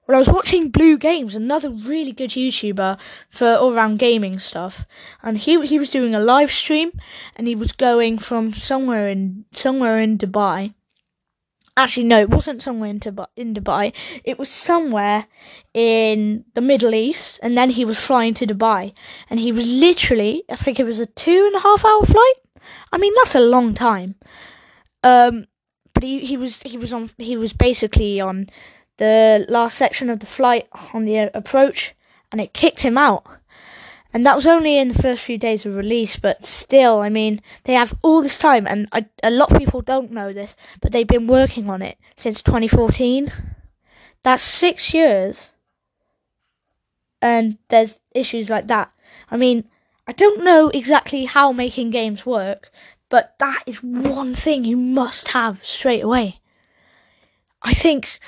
well, 0.07 0.15
I 0.15 0.19
was 0.19 0.29
watching 0.29 0.69
Blue 0.69 0.99
Games, 0.99 1.33
another 1.33 1.71
really 1.71 2.11
good 2.11 2.29
YouTuber 2.31 2.99
for 3.29 3.55
all 3.55 3.73
around 3.73 3.97
gaming 3.97 4.37
stuff, 4.37 4.85
and 5.23 5.35
he 5.35 5.65
he 5.65 5.79
was 5.79 5.89
doing 5.89 6.13
a 6.13 6.19
live 6.19 6.51
stream, 6.51 6.91
and 7.35 7.47
he 7.47 7.55
was 7.55 7.71
going 7.71 8.19
from 8.19 8.53
somewhere 8.53 9.07
in 9.07 9.45
somewhere 9.51 9.99
in 9.99 10.19
Dubai. 10.19 10.75
Actually, 11.75 12.05
no, 12.05 12.21
it 12.21 12.29
wasn't 12.29 12.61
somewhere 12.61 12.89
in 12.89 12.99
Dubai. 12.99 13.25
In 13.35 13.55
Dubai, 13.55 13.93
it 14.23 14.37
was 14.37 14.47
somewhere 14.47 15.25
in 15.73 16.45
the 16.53 16.61
Middle 16.61 16.93
East, 16.93 17.39
and 17.41 17.57
then 17.57 17.71
he 17.71 17.83
was 17.83 17.97
flying 17.97 18.35
to 18.35 18.45
Dubai, 18.45 18.93
and 19.27 19.39
he 19.39 19.51
was 19.51 19.65
literally, 19.65 20.43
I 20.51 20.55
think 20.55 20.79
it 20.79 20.85
was 20.85 20.99
a 20.99 21.07
two 21.07 21.45
and 21.47 21.55
a 21.55 21.59
half 21.61 21.83
hour 21.83 22.05
flight. 22.05 22.35
I 22.91 22.99
mean, 22.99 23.13
that's 23.15 23.33
a 23.33 23.39
long 23.39 23.73
time. 23.73 24.15
Um, 25.03 25.47
he, 26.05 26.19
he 26.25 26.37
was 26.37 26.61
he 26.61 26.77
was 26.77 26.93
on 26.93 27.09
he 27.17 27.35
was 27.35 27.53
basically 27.53 28.21
on 28.21 28.49
the 28.97 29.45
last 29.49 29.77
section 29.77 30.09
of 30.09 30.19
the 30.19 30.25
flight 30.25 30.67
on 30.93 31.05
the 31.05 31.19
uh, 31.19 31.29
approach, 31.33 31.93
and 32.31 32.39
it 32.39 32.53
kicked 32.53 32.81
him 32.81 32.97
out. 32.97 33.25
And 34.13 34.25
that 34.25 34.37
was 34.37 34.47
only 34.47 34.77
in 34.77 34.87
the 34.87 35.01
first 35.01 35.23
few 35.23 35.37
days 35.37 35.65
of 35.65 35.75
release, 35.75 36.15
but 36.15 36.45
still, 36.45 37.01
I 37.01 37.09
mean, 37.09 37.41
they 37.65 37.73
have 37.73 37.93
all 38.01 38.21
this 38.21 38.37
time, 38.37 38.65
and 38.65 38.87
I, 38.93 39.07
a 39.21 39.29
lot 39.29 39.51
of 39.51 39.57
people 39.57 39.81
don't 39.81 40.11
know 40.11 40.31
this, 40.31 40.55
but 40.79 40.93
they've 40.93 41.05
been 41.05 41.27
working 41.27 41.69
on 41.69 41.81
it 41.81 41.97
since 42.15 42.41
2014. 42.41 43.29
That's 44.23 44.41
six 44.41 44.93
years, 44.93 45.51
and 47.21 47.57
there's 47.67 47.99
issues 48.13 48.49
like 48.49 48.67
that. 48.67 48.89
I 49.29 49.35
mean, 49.35 49.65
I 50.07 50.13
don't 50.13 50.45
know 50.45 50.69
exactly 50.69 51.25
how 51.25 51.51
making 51.51 51.89
games 51.89 52.25
work, 52.25 52.71
but 53.15 53.39
that 53.39 53.63
is 53.65 53.81
one 53.81 54.35
thing 54.35 54.65
you 54.65 54.75
must 54.75 55.29
have 55.29 55.63
straight 55.63 56.03
away. 56.03 56.41
I 57.61 57.73
think 57.73 58.19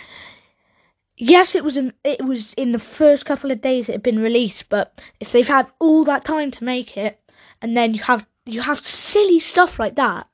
yes, 1.17 1.55
it 1.55 1.65
was 1.65 1.75
in, 1.75 1.91
it 2.05 2.23
was 2.23 2.53
in 2.53 2.71
the 2.71 2.79
first 2.79 3.25
couple 3.25 3.51
of 3.51 3.59
days 3.59 3.89
it 3.89 3.91
had 3.91 4.01
been 4.01 4.21
released, 4.21 4.69
but 4.69 5.03
if 5.19 5.33
they've 5.33 5.45
had 5.45 5.67
all 5.79 6.05
that 6.05 6.23
time 6.23 6.51
to 6.51 6.63
make 6.63 6.95
it, 6.95 7.19
and 7.61 7.75
then 7.75 7.95
you 7.95 8.01
have 8.03 8.25
you 8.45 8.61
have 8.61 8.81
silly 8.81 9.41
stuff 9.41 9.77
like 9.77 9.95
that, 9.95 10.25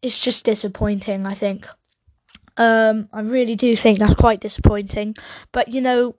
it's 0.00 0.22
just 0.22 0.46
disappointing. 0.46 1.26
I 1.26 1.34
think. 1.34 1.68
Um, 2.56 3.10
I 3.12 3.20
really 3.20 3.56
do 3.56 3.76
think 3.76 3.98
that's 3.98 4.14
quite 4.14 4.40
disappointing. 4.40 5.16
But 5.52 5.68
you 5.68 5.82
know, 5.82 6.14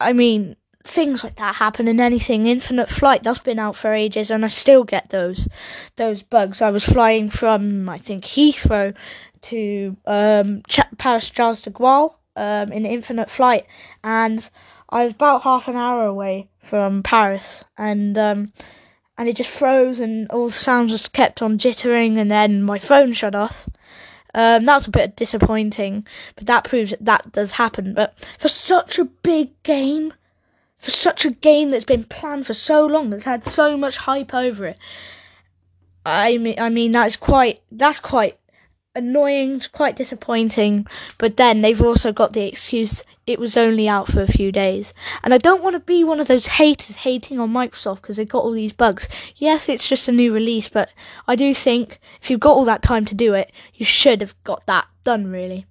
I 0.00 0.14
mean, 0.14 0.56
things 0.84 1.24
like 1.24 1.36
that 1.36 1.56
happen 1.56 1.88
in 1.88 1.98
anything. 1.98 2.46
Infinite 2.46 2.90
Flight 2.90 3.22
that's 3.22 3.38
been 3.38 3.58
out 3.58 3.76
for 3.76 3.92
ages, 3.92 4.30
and 4.30 4.44
I 4.44 4.48
still 4.48 4.84
get 4.84 5.10
those 5.10 5.48
those 5.96 6.22
bugs. 6.22 6.62
I 6.62 6.70
was 6.70 6.84
flying 6.84 7.28
from 7.28 7.88
I 7.88 7.98
think 7.98 8.24
Heathrow 8.24 8.94
to 9.42 9.96
um, 10.06 10.62
Paris 10.98 11.30
Charles 11.30 11.62
de 11.62 11.70
Gaulle 11.70 12.14
um, 12.36 12.70
in 12.72 12.86
Infinite 12.86 13.30
Flight, 13.30 13.66
and 14.02 14.48
I 14.90 15.04
was 15.04 15.14
about 15.14 15.42
half 15.42 15.68
an 15.68 15.76
hour 15.76 16.04
away 16.04 16.48
from 16.60 17.02
Paris, 17.02 17.64
and 17.78 18.16
um, 18.18 18.52
and 19.16 19.28
it 19.28 19.36
just 19.36 19.50
froze, 19.50 20.00
and 20.00 20.30
all 20.30 20.46
the 20.46 20.52
sounds 20.52 20.92
just 20.92 21.12
kept 21.12 21.40
on 21.40 21.58
jittering, 21.58 22.18
and 22.18 22.30
then 22.30 22.62
my 22.62 22.78
phone 22.78 23.12
shut 23.14 23.34
off. 23.34 23.68
Um, 24.36 24.64
that 24.64 24.74
was 24.74 24.88
a 24.88 24.90
bit 24.90 25.16
disappointing, 25.16 26.06
but 26.34 26.46
that 26.46 26.64
proves 26.64 26.90
that 26.90 27.04
that 27.04 27.32
does 27.32 27.52
happen. 27.52 27.94
But 27.94 28.14
for 28.38 28.48
such 28.48 28.98
a 28.98 29.04
big 29.04 29.50
game, 29.62 30.12
for 30.84 30.90
such 30.90 31.24
a 31.24 31.30
game 31.30 31.70
that's 31.70 31.86
been 31.86 32.04
planned 32.04 32.46
for 32.46 32.52
so 32.52 32.84
long, 32.84 33.08
that's 33.08 33.24
had 33.24 33.42
so 33.42 33.74
much 33.74 33.96
hype 33.96 34.34
over 34.34 34.66
it. 34.66 34.78
I 36.04 36.36
mean, 36.36 36.56
I 36.58 36.68
mean 36.68 36.90
that's 36.90 37.16
quite 37.16 37.62
that's 37.72 38.00
quite 38.00 38.38
annoying, 38.94 39.62
quite 39.72 39.96
disappointing. 39.96 40.86
But 41.16 41.38
then 41.38 41.62
they've 41.62 41.80
also 41.80 42.12
got 42.12 42.34
the 42.34 42.46
excuse 42.46 43.02
it 43.26 43.38
was 43.38 43.56
only 43.56 43.88
out 43.88 44.08
for 44.08 44.20
a 44.20 44.26
few 44.26 44.52
days, 44.52 44.92
and 45.22 45.32
I 45.32 45.38
don't 45.38 45.62
want 45.62 45.72
to 45.72 45.80
be 45.80 46.04
one 46.04 46.20
of 46.20 46.28
those 46.28 46.46
haters 46.46 46.96
hating 46.96 47.40
on 47.40 47.54
Microsoft 47.54 48.02
because 48.02 48.18
they 48.18 48.26
got 48.26 48.44
all 48.44 48.52
these 48.52 48.74
bugs. 48.74 49.08
Yes, 49.36 49.70
it's 49.70 49.88
just 49.88 50.06
a 50.06 50.12
new 50.12 50.34
release, 50.34 50.68
but 50.68 50.90
I 51.26 51.34
do 51.34 51.54
think 51.54 51.98
if 52.20 52.28
you've 52.28 52.40
got 52.40 52.52
all 52.52 52.66
that 52.66 52.82
time 52.82 53.06
to 53.06 53.14
do 53.14 53.32
it, 53.32 53.50
you 53.72 53.86
should 53.86 54.20
have 54.20 54.34
got 54.44 54.66
that 54.66 54.86
done 55.04 55.28
really. 55.28 55.64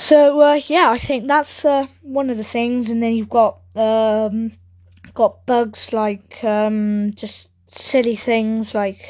So 0.00 0.40
uh, 0.40 0.60
yeah, 0.68 0.92
I 0.92 0.96
think 0.96 1.26
that's 1.26 1.64
uh, 1.64 1.88
one 2.02 2.30
of 2.30 2.36
the 2.36 2.44
things, 2.44 2.88
and 2.88 3.02
then 3.02 3.14
you've 3.14 3.28
got 3.28 3.58
um, 3.74 4.52
got 5.12 5.44
bugs 5.44 5.92
like 5.92 6.44
um, 6.44 7.10
just 7.16 7.48
silly 7.66 8.14
things 8.14 8.76
like 8.76 9.04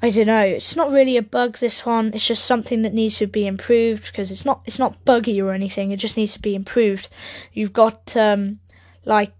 I 0.00 0.10
don't 0.10 0.28
know. 0.28 0.42
It's 0.42 0.76
not 0.76 0.92
really 0.92 1.16
a 1.16 1.22
bug. 1.22 1.58
This 1.58 1.84
one. 1.84 2.12
It's 2.14 2.24
just 2.24 2.44
something 2.44 2.82
that 2.82 2.94
needs 2.94 3.18
to 3.18 3.26
be 3.26 3.48
improved 3.48 4.06
because 4.06 4.30
it's 4.30 4.44
not. 4.44 4.62
It's 4.64 4.78
not 4.78 5.04
buggy 5.04 5.42
or 5.42 5.52
anything. 5.52 5.90
It 5.90 5.98
just 5.98 6.16
needs 6.16 6.34
to 6.34 6.40
be 6.40 6.54
improved. 6.54 7.08
You've 7.52 7.72
got 7.72 8.16
um, 8.16 8.60
like 9.04 9.34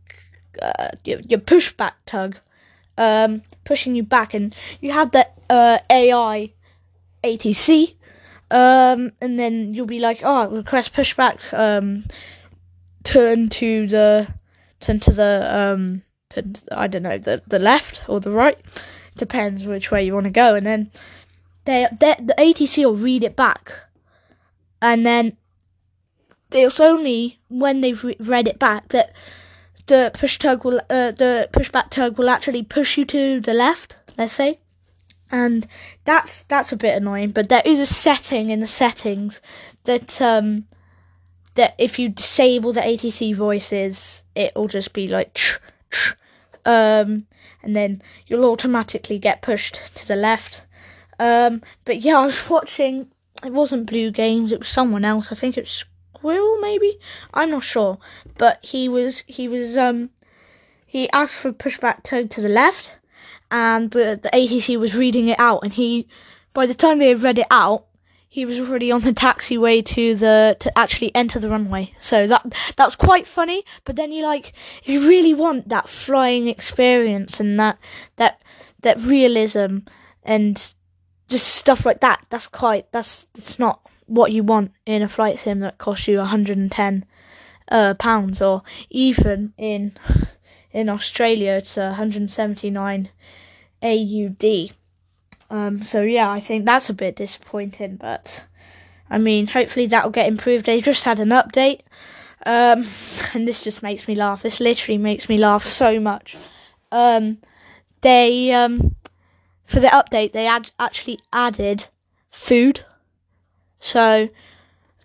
uh, 0.61 0.88
your, 1.05 1.21
your 1.29 1.38
pushback 1.38 1.93
tug, 2.07 2.38
um, 2.99 3.43
pushing 3.64 3.95
you 3.95 4.02
back, 4.02 4.35
and 4.35 4.52
you 4.81 4.91
have 4.91 5.12
the 5.12 5.29
uh, 5.49 5.79
AI 5.88 6.52
ATC, 7.23 7.95
um, 8.52 9.12
and 9.21 9.38
then 9.38 9.73
you'll 9.73 9.87
be 9.87 9.99
like, 9.99 10.21
oh, 10.23 10.49
request 10.49 10.92
pushback. 10.92 11.38
Um, 11.59 12.04
turn 13.02 13.49
to 13.49 13.87
the 13.88 14.28
turn 14.78 15.00
to 15.00 15.11
the 15.12 15.49
um 15.50 16.02
to, 16.30 16.44
I 16.71 16.87
don't 16.87 17.02
know 17.02 17.18
the 17.18 17.42
the 17.47 17.59
left 17.59 18.09
or 18.09 18.21
the 18.21 18.30
right. 18.30 18.59
Depends 19.16 19.66
which 19.66 19.90
way 19.90 20.04
you 20.04 20.14
want 20.14 20.25
to 20.25 20.30
go. 20.30 20.54
And 20.54 20.66
then 20.66 20.90
they, 21.64 21.88
they 21.99 22.14
the 22.18 22.35
ATC 22.38 22.85
will 22.85 22.94
read 22.94 23.25
it 23.25 23.37
back. 23.37 23.73
And 24.80 25.06
then 25.06 25.37
it's 26.50 26.80
only 26.80 27.40
when 27.49 27.80
they've 27.80 28.02
re- 28.04 28.16
read 28.21 28.49
it 28.49 28.59
back 28.59 28.88
that 28.88 29.12
the 29.87 30.11
push 30.14 30.38
tug 30.38 30.64
will 30.64 30.80
uh, 30.90 31.11
the 31.12 31.49
pushback 31.52 31.90
tug 31.90 32.18
will 32.18 32.28
actually 32.28 32.62
push 32.62 32.97
you 32.97 33.04
to 33.04 33.40
the 33.40 33.54
left 33.54 33.99
let's 34.16 34.32
say 34.32 34.61
and 35.33 35.67
that's 36.05 36.45
that's 36.45 36.71
a 36.71 36.77
bit 36.77 36.97
annoying. 36.97 37.31
But 37.31 37.49
there 37.49 37.62
is 37.65 37.81
a 37.81 37.87
setting 37.87 38.51
in 38.51 38.61
the 38.61 38.67
settings 38.67 39.41
that 39.85 40.21
um 40.21 40.67
that 41.55 41.75
if 41.79 41.99
you 41.99 42.09
disable 42.09 42.73
the 42.73 42.81
ATC 42.81 43.35
voices, 43.35 44.23
it'll 44.35 44.69
just 44.69 44.93
be 44.93 45.09
like 45.09 45.35
tr, 45.35 45.59
tr, 45.91 46.15
um, 46.65 47.27
and 47.62 47.75
then 47.75 48.03
you'll 48.27 48.45
automatically 48.45 49.19
get 49.19 49.43
pushed 49.43 49.81
to 49.95 50.07
the 50.07 50.17
left. 50.17 50.65
Um, 51.19 51.62
but 51.85 52.01
yeah, 52.01 52.19
I 52.21 52.27
was 52.27 52.49
watching. 52.49 53.09
It 53.45 53.53
wasn't 53.53 53.87
Blue 53.87 54.12
Games. 54.12 54.53
It 54.53 54.61
was 54.61 54.69
someone 54.69 55.05
else. 55.05 55.33
I 55.33 55.35
think 55.35 55.59
it 55.59 55.62
was 55.65 55.85
Squirrel, 56.15 56.59
maybe. 56.61 56.99
I'm 57.35 57.51
not 57.51 57.65
sure. 57.65 57.99
But 58.39 58.65
he 58.65 58.89
was 58.89 59.25
he 59.27 59.49
was 59.49 59.77
um 59.77 60.11
he 60.87 61.11
asked 61.11 61.39
for 61.39 61.53
pushback 61.53 62.03
tone 62.03 62.29
to 62.29 62.41
the 62.41 62.49
left, 62.49 62.99
and 63.52 63.92
the 63.92 64.18
the 64.21 64.30
ATC 64.30 64.80
was 64.80 64.97
reading 64.97 65.28
it 65.28 65.38
out, 65.38 65.62
and 65.62 65.73
he 65.73 66.09
by 66.54 66.66
the 66.66 66.75
time 66.75 66.99
they 66.99 67.11
had 67.11 67.23
read 67.23 67.38
it 67.38 67.47
out, 67.50 67.87
he 68.28 68.47
was 68.47 68.59
already 68.59 68.90
on 68.90 69.02
the 69.02 69.12
taxiway 69.12 69.85
to 69.85 70.14
the 70.14 70.56
to 70.59 70.76
actually 70.76 71.14
enter 71.14 71.38
the 71.38 71.50
runway. 71.50 71.94
So 71.99 72.26
that 72.26 72.54
that 72.76 72.85
was 72.87 72.97
quite 72.97 73.26
funny. 73.26 73.64
But 73.85 73.97
then 73.97 74.11
you 74.11 74.23
like, 74.23 74.54
if 74.82 74.88
you 74.88 75.06
really 75.06 75.35
want 75.35 75.68
that 75.68 75.88
flying 75.88 76.49
experience 76.49 77.38
and 77.38 77.61
that 77.61 77.78
that 78.16 78.40
that 78.80 78.99
realism 79.02 79.78
and 80.25 80.75
just 81.28 81.47
stuff 81.47 81.85
like 81.85 82.00
that, 82.00 82.25
that's 82.30 82.49
quite 82.49 82.90
that's 82.90 83.26
it's 83.37 83.59
not 83.59 83.87
what 84.06 84.32
you 84.32 84.42
want 84.42 84.73
in 84.87 85.02
a 85.02 85.09
flight 85.09 85.38
sim 85.38 85.61
that 85.61 85.78
costs 85.78 86.09
you 86.09 86.18
110 86.18 87.04
uh, 87.71 87.94
pounds 87.94 88.42
or 88.42 88.62
even 88.90 89.52
in 89.56 89.97
in 90.73 90.88
Australia 90.88 91.52
it's 91.52 91.76
179 91.76 93.11
AUD. 93.83 94.71
Um, 95.51 95.83
so 95.83 96.03
yeah, 96.03 96.31
I 96.31 96.41
think 96.41 96.65
that's 96.65 96.89
a 96.89 96.95
bit 96.95 97.17
disappointing, 97.17 97.97
but 97.97 98.47
I 99.11 99.19
mean, 99.19 99.49
hopefully 99.49 99.87
that'll 99.87 100.11
get 100.11 100.29
improved. 100.29 100.67
They 100.67 100.81
just 100.81 101.05
had 101.05 101.21
an 101.21 101.29
update, 101.29 101.81
um, 102.47 102.85
and 103.35 103.47
this 103.47 103.62
just 103.65 103.83
makes 103.83 104.09
me 104.09 104.15
laugh. 104.15 104.43
This 104.43 104.61
literally 104.61 104.99
makes 104.99 105.29
me 105.29 105.37
laugh 105.37 105.65
so 105.65 106.01
much. 106.01 106.37
Um, 106.91 107.39
they 108.01 108.53
um, 108.53 108.97
for 109.67 109.81
the 109.81 109.89
update 109.89 110.33
they 110.33 110.47
ad- 110.47 110.71
actually 110.79 111.21
added 111.33 111.89
food, 112.31 112.85
so 113.79 114.31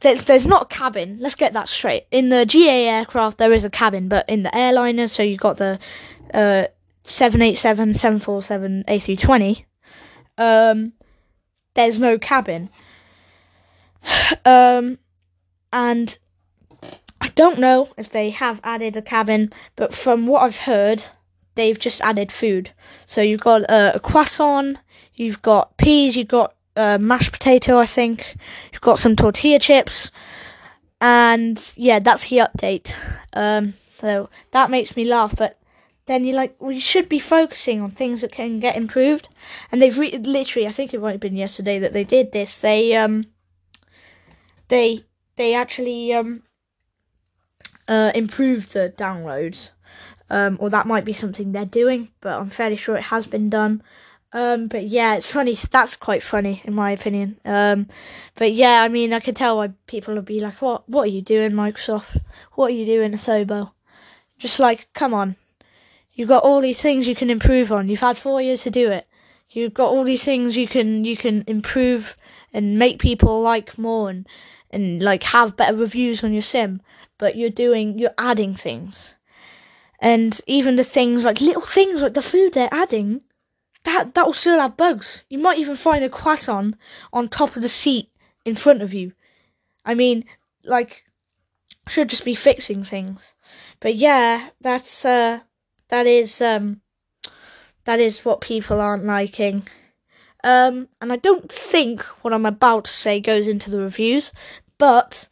there's, 0.01 0.25
there's 0.25 0.45
not 0.45 0.63
a 0.63 0.75
cabin. 0.75 1.17
Let's 1.19 1.35
get 1.35 1.53
that 1.53 1.69
straight. 1.69 2.05
In 2.11 2.29
the 2.29 2.45
GA 2.45 2.87
aircraft, 2.87 3.37
there 3.37 3.51
is 3.51 3.65
a 3.65 3.69
cabin, 3.69 4.07
but 4.07 4.29
in 4.29 4.43
the 4.43 4.55
airliner, 4.55 5.07
so 5.07 5.23
you've 5.23 5.39
got 5.39 5.57
the 5.57 5.79
uh, 6.33 6.65
787, 7.07 7.93
747, 7.93 8.83
A320, 8.87 9.63
um, 10.37 10.93
there's 11.73 11.99
no 11.99 12.17
cabin. 12.17 12.69
Um, 14.45 14.99
and 15.73 16.17
I 17.19 17.29
don't 17.29 17.59
know 17.59 17.89
if 17.97 18.09
they 18.09 18.29
have 18.29 18.61
added 18.63 18.95
a 18.95 19.01
cabin, 19.01 19.51
but 19.75 19.93
from 19.93 20.27
what 20.27 20.43
I've 20.43 20.59
heard, 20.59 21.03
they've 21.55 21.77
just 21.77 22.01
added 22.01 22.31
food. 22.31 22.71
So 23.05 23.21
you've 23.21 23.41
got 23.41 23.69
uh, 23.69 23.93
a 23.95 23.99
croissant, 23.99 24.77
you've 25.13 25.41
got 25.41 25.77
peas, 25.77 26.15
you've 26.15 26.27
got 26.27 26.55
uh, 26.75 26.97
mashed 26.99 27.31
potato, 27.31 27.77
I 27.77 27.85
think, 27.85 28.35
you've 28.71 28.81
got 28.81 28.99
some 28.99 29.15
tortilla 29.15 29.59
chips, 29.59 30.11
and 31.01 31.61
yeah, 31.75 31.99
that's 31.99 32.29
the 32.29 32.37
update. 32.37 32.93
Um, 33.33 33.73
so 33.99 34.29
that 34.51 34.69
makes 34.69 34.95
me 34.95 35.05
laugh, 35.05 35.35
but 35.35 35.57
then 36.07 36.25
you're 36.25 36.35
like, 36.35 36.55
you 36.61 36.79
should 36.79 37.07
be 37.07 37.19
focusing 37.19 37.81
on 37.81 37.91
things 37.91 38.21
that 38.21 38.31
can 38.31 38.59
get 38.59 38.75
improved. 38.75 39.29
And 39.71 39.81
they've 39.81 39.97
re- 39.97 40.17
literally, 40.17 40.67
I 40.67 40.71
think 40.71 40.93
it 40.93 41.01
might 41.01 41.11
have 41.11 41.19
been 41.19 41.35
yesterday 41.35 41.79
that 41.79 41.93
they 41.93 42.05
did 42.05 42.31
this. 42.31 42.57
They 42.57 42.95
um, 42.95 43.25
they 44.69 45.03
they 45.35 45.53
actually 45.53 46.13
um, 46.13 46.43
uh, 47.87 48.11
improved 48.15 48.73
the 48.73 48.93
downloads, 48.97 49.71
um, 50.29 50.57
or 50.59 50.69
that 50.69 50.87
might 50.87 51.05
be 51.05 51.13
something 51.13 51.51
they're 51.51 51.65
doing, 51.65 52.09
but 52.21 52.39
I'm 52.39 52.49
fairly 52.49 52.77
sure 52.77 52.95
it 52.95 53.03
has 53.03 53.27
been 53.27 53.49
done. 53.49 53.83
Um, 54.33 54.67
but 54.67 54.87
yeah, 54.87 55.15
it's 55.15 55.27
funny. 55.27 55.55
That's 55.55 55.95
quite 55.95 56.23
funny 56.23 56.61
in 56.63 56.73
my 56.75 56.91
opinion. 56.91 57.39
Um, 57.43 57.87
but 58.35 58.53
yeah, 58.53 58.81
I 58.81 58.87
mean, 58.87 59.11
I 59.11 59.19
can 59.19 59.35
tell 59.35 59.57
why 59.57 59.71
people 59.87 60.15
would 60.15 60.25
be 60.25 60.39
like, 60.39 60.61
"What? 60.61 60.87
What 60.89 61.03
are 61.03 61.11
you 61.11 61.21
doing, 61.21 61.51
Microsoft? 61.51 62.21
What 62.53 62.67
are 62.67 62.75
you 62.75 62.85
doing, 62.85 63.11
Asobo?" 63.11 63.71
Just 64.37 64.59
like, 64.59 64.87
come 64.93 65.13
on, 65.13 65.35
You've 66.17 66.29
got 66.29 66.43
all 66.43 66.61
these 66.61 66.81
things 66.81 67.07
you 67.07 67.13
can 67.13 67.29
improve 67.29 67.71
on. 67.71 67.89
You've 67.89 67.99
had 67.99 68.17
four 68.17 68.41
years 68.41 68.63
to 68.63 68.71
do 68.71 68.89
it. 68.89 69.07
You've 69.51 69.75
got 69.75 69.91
all 69.91 70.03
these 70.03 70.25
things 70.25 70.57
you 70.57 70.67
can 70.67 71.05
you 71.05 71.15
can 71.15 71.43
improve 71.45 72.17
and 72.51 72.79
make 72.79 72.97
people 72.97 73.39
like 73.39 73.77
more 73.77 74.09
and 74.09 74.27
and 74.71 75.01
like 75.01 75.21
have 75.23 75.55
better 75.55 75.77
reviews 75.77 76.23
on 76.23 76.33
your 76.33 76.41
sim. 76.41 76.81
But 77.19 77.35
you're 77.37 77.51
doing 77.51 77.99
you're 77.99 78.15
adding 78.17 78.55
things, 78.55 79.15
and 79.99 80.41
even 80.47 80.75
the 80.75 80.83
things 80.83 81.23
like 81.23 81.39
little 81.39 81.61
things 81.61 82.01
like 82.01 82.15
the 82.15 82.23
food 82.23 82.53
they're 82.53 82.67
adding, 82.71 83.21
that 83.83 84.15
that 84.15 84.25
will 84.25 84.33
still 84.33 84.59
have 84.59 84.75
bugs. 84.75 85.23
You 85.29 85.37
might 85.37 85.59
even 85.59 85.75
find 85.75 86.03
a 86.03 86.09
croissant 86.09 86.77
on 87.13 87.27
top 87.27 87.55
of 87.55 87.61
the 87.61 87.69
seat 87.69 88.09
in 88.43 88.55
front 88.55 88.81
of 88.81 88.91
you. 88.91 89.13
I 89.85 89.93
mean, 89.93 90.25
like, 90.63 91.03
should 91.87 92.09
just 92.09 92.25
be 92.25 92.33
fixing 92.33 92.83
things. 92.83 93.35
But 93.79 93.93
yeah, 93.93 94.49
that's 94.59 95.05
uh 95.05 95.41
that 95.89 96.07
is 96.07 96.41
um 96.41 96.81
that 97.85 97.99
is 97.99 98.25
what 98.25 98.41
people 98.41 98.81
aren't 98.81 99.05
liking. 99.05 99.63
Um, 100.43 100.87
and 101.01 101.11
I 101.11 101.15
don't 101.15 101.51
think 101.51 102.03
what 102.23 102.33
I'm 102.33 102.45
about 102.45 102.85
to 102.85 102.91
say 102.91 103.19
goes 103.19 103.47
into 103.47 103.69
the 103.71 103.81
reviews, 103.81 104.31
but 104.77 105.27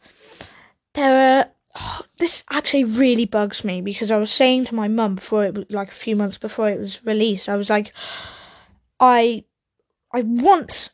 there 0.94 1.38
are. 1.38 1.50
Oh, 1.78 2.00
this 2.16 2.42
actually 2.50 2.84
really 2.84 3.26
bugs 3.26 3.62
me 3.62 3.82
because 3.82 4.10
I 4.10 4.16
was 4.16 4.30
saying 4.30 4.64
to 4.66 4.74
my 4.74 4.88
mum 4.88 5.14
before 5.14 5.44
it 5.44 5.70
like 5.70 5.90
a 5.90 5.94
few 5.94 6.16
months 6.16 6.38
before 6.38 6.70
it 6.70 6.80
was 6.80 7.04
released, 7.04 7.50
I 7.50 7.56
was 7.56 7.68
like, 7.68 7.92
I, 8.98 9.44
I 10.10 10.22
want 10.22 10.90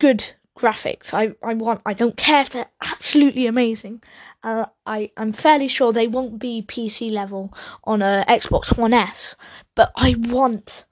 good 0.00 0.32
graphics. 0.58 1.14
I, 1.14 1.34
I 1.42 1.54
want. 1.54 1.80
I 1.86 1.92
don't 1.92 2.16
care 2.16 2.40
if 2.40 2.50
they're 2.50 2.70
absolutely 2.80 3.46
amazing. 3.46 4.02
Uh, 4.42 4.66
I 4.86 5.10
I'm 5.16 5.32
fairly 5.32 5.68
sure 5.68 5.92
they 5.92 6.08
won't 6.08 6.38
be 6.38 6.62
PC 6.66 7.10
level 7.10 7.52
on 7.84 8.02
a 8.02 8.24
Xbox 8.28 8.76
One 8.76 8.92
S, 8.92 9.36
but 9.74 9.92
I 9.96 10.16
want. 10.18 10.84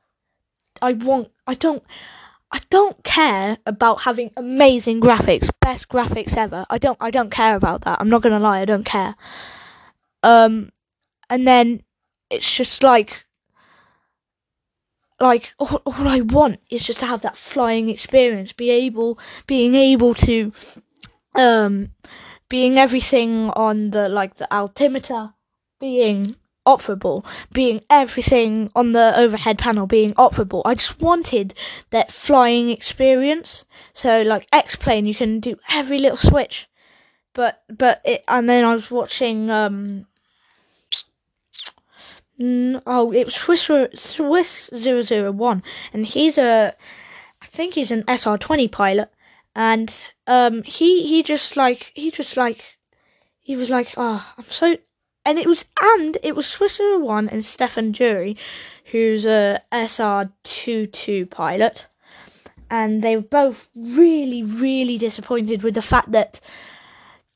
I 0.80 0.92
want. 0.92 1.30
I 1.46 1.54
don't. 1.54 1.82
I 2.52 2.60
don't 2.68 3.02
care 3.04 3.58
about 3.66 4.02
having 4.02 4.30
amazing 4.36 5.00
graphics, 5.00 5.50
best 5.60 5.88
graphics 5.88 6.36
ever. 6.36 6.64
I 6.70 6.78
don't. 6.78 6.98
I 7.00 7.10
don't 7.10 7.30
care 7.30 7.56
about 7.56 7.82
that. 7.82 8.00
I'm 8.00 8.08
not 8.08 8.22
gonna 8.22 8.40
lie. 8.40 8.60
I 8.60 8.64
don't 8.64 8.84
care. 8.86 9.16
Um, 10.22 10.70
and 11.28 11.46
then 11.46 11.82
it's 12.30 12.54
just 12.56 12.82
like 12.82 13.26
like 15.20 15.54
all, 15.58 15.82
all 15.84 16.08
I 16.08 16.20
want 16.20 16.60
is 16.70 16.84
just 16.84 17.00
to 17.00 17.06
have 17.06 17.20
that 17.22 17.36
flying 17.36 17.88
experience, 17.88 18.52
be 18.52 18.70
able, 18.70 19.18
being 19.46 19.74
able 19.74 20.14
to, 20.14 20.52
um, 21.34 21.90
being 22.50 22.76
everything 22.76 23.48
on 23.50 23.92
the 23.92 24.10
like 24.10 24.34
the 24.34 24.52
altimeter, 24.52 25.32
being 25.78 26.36
operable, 26.66 27.24
being 27.52 27.80
everything 27.88 28.70
on 28.76 28.92
the 28.92 29.18
overhead 29.18 29.56
panel 29.56 29.86
being 29.86 30.12
operable. 30.14 30.60
I 30.66 30.74
just 30.74 31.00
wanted 31.00 31.54
that 31.88 32.12
flying 32.12 32.68
experience. 32.68 33.64
So 33.94 34.20
like 34.20 34.46
X 34.52 34.76
plane, 34.76 35.06
you 35.06 35.14
can 35.14 35.40
do 35.40 35.56
every 35.70 35.98
little 35.98 36.18
switch, 36.18 36.68
but 37.32 37.62
but 37.68 38.02
it, 38.04 38.22
and 38.28 38.46
then 38.48 38.64
I 38.64 38.74
was 38.74 38.90
watching 38.90 39.48
um 39.48 40.06
oh, 42.86 43.12
it 43.12 43.24
was 43.24 43.34
Swiss 43.34 43.70
Swiss 43.94 44.70
001, 44.72 45.62
and 45.92 46.06
he's 46.06 46.38
a, 46.38 46.74
I 47.42 47.46
think 47.46 47.74
he's 47.74 47.90
an 47.90 48.02
SR20 48.04 48.70
pilot, 48.70 49.10
and 49.54 50.12
um, 50.26 50.62
he 50.62 51.06
he 51.06 51.22
just 51.22 51.56
like 51.56 51.92
he 51.94 52.10
just 52.10 52.36
like, 52.36 52.78
he 53.40 53.56
was 53.56 53.70
like, 53.70 53.94
oh, 53.96 54.32
I'm 54.36 54.44
so, 54.44 54.76
and 55.24 55.38
it 55.38 55.46
was 55.46 55.64
and 55.80 56.18
it 56.22 56.36
was 56.36 56.46
Swiss 56.46 56.80
01 56.80 57.28
and 57.28 57.44
Stefan 57.44 57.92
Jury, 57.92 58.36
who's 58.86 59.26
a 59.26 59.60
SR22 59.72 61.30
pilot, 61.30 61.86
and 62.70 63.02
they 63.02 63.16
were 63.16 63.22
both 63.22 63.68
really 63.74 64.42
really 64.42 64.98
disappointed 64.98 65.62
with 65.62 65.74
the 65.74 65.82
fact 65.82 66.12
that 66.12 66.40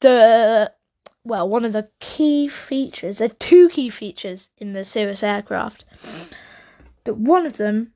the 0.00 0.72
well, 1.24 1.48
one 1.48 1.64
of 1.64 1.72
the 1.72 1.88
key 2.00 2.48
features, 2.48 3.20
are 3.20 3.29
two 3.29 3.68
key 3.70 3.88
features 3.88 4.50
in 4.59 4.74
the 4.74 4.85
Cirrus 4.85 5.22
aircraft. 5.22 5.85
That 7.05 7.16
one 7.16 7.46
of 7.46 7.57
them 7.57 7.92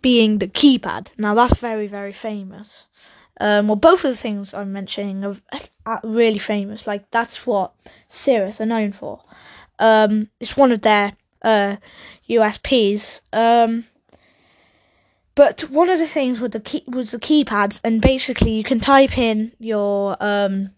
being 0.00 0.38
the 0.38 0.46
keypad. 0.46 1.08
Now 1.18 1.34
that's 1.34 1.58
very, 1.58 1.86
very 1.86 2.12
famous. 2.12 2.86
Um, 3.40 3.68
well, 3.68 3.76
both 3.76 4.04
of 4.04 4.10
the 4.10 4.16
things 4.16 4.54
I'm 4.54 4.72
mentioning 4.72 5.24
are, 5.24 5.36
are 5.86 6.00
really 6.04 6.38
famous. 6.38 6.86
Like 6.86 7.10
that's 7.10 7.46
what 7.46 7.72
Cirrus 8.08 8.60
are 8.60 8.66
known 8.66 8.92
for. 8.92 9.22
Um, 9.78 10.28
it's 10.38 10.56
one 10.56 10.70
of 10.72 10.82
their 10.82 11.14
uh, 11.42 11.76
USPs. 12.28 13.20
Um, 13.32 13.84
but 15.34 15.62
one 15.70 15.88
of 15.88 15.98
the 15.98 16.06
things 16.06 16.40
with 16.40 16.52
the 16.52 16.60
key 16.60 16.84
was 16.86 17.10
the 17.10 17.18
keypads, 17.18 17.80
and 17.82 18.00
basically 18.00 18.52
you 18.52 18.64
can 18.64 18.78
type 18.80 19.16
in 19.16 19.52
your 19.58 20.16
um, 20.20 20.72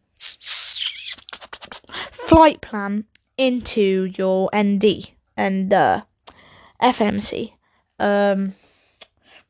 flight 2.11 2.61
plan 2.61 3.05
into 3.37 4.13
your 4.17 4.49
ND 4.57 5.11
and 5.37 5.73
uh, 5.73 6.03
FMC, 6.81 7.53
um, 7.99 8.55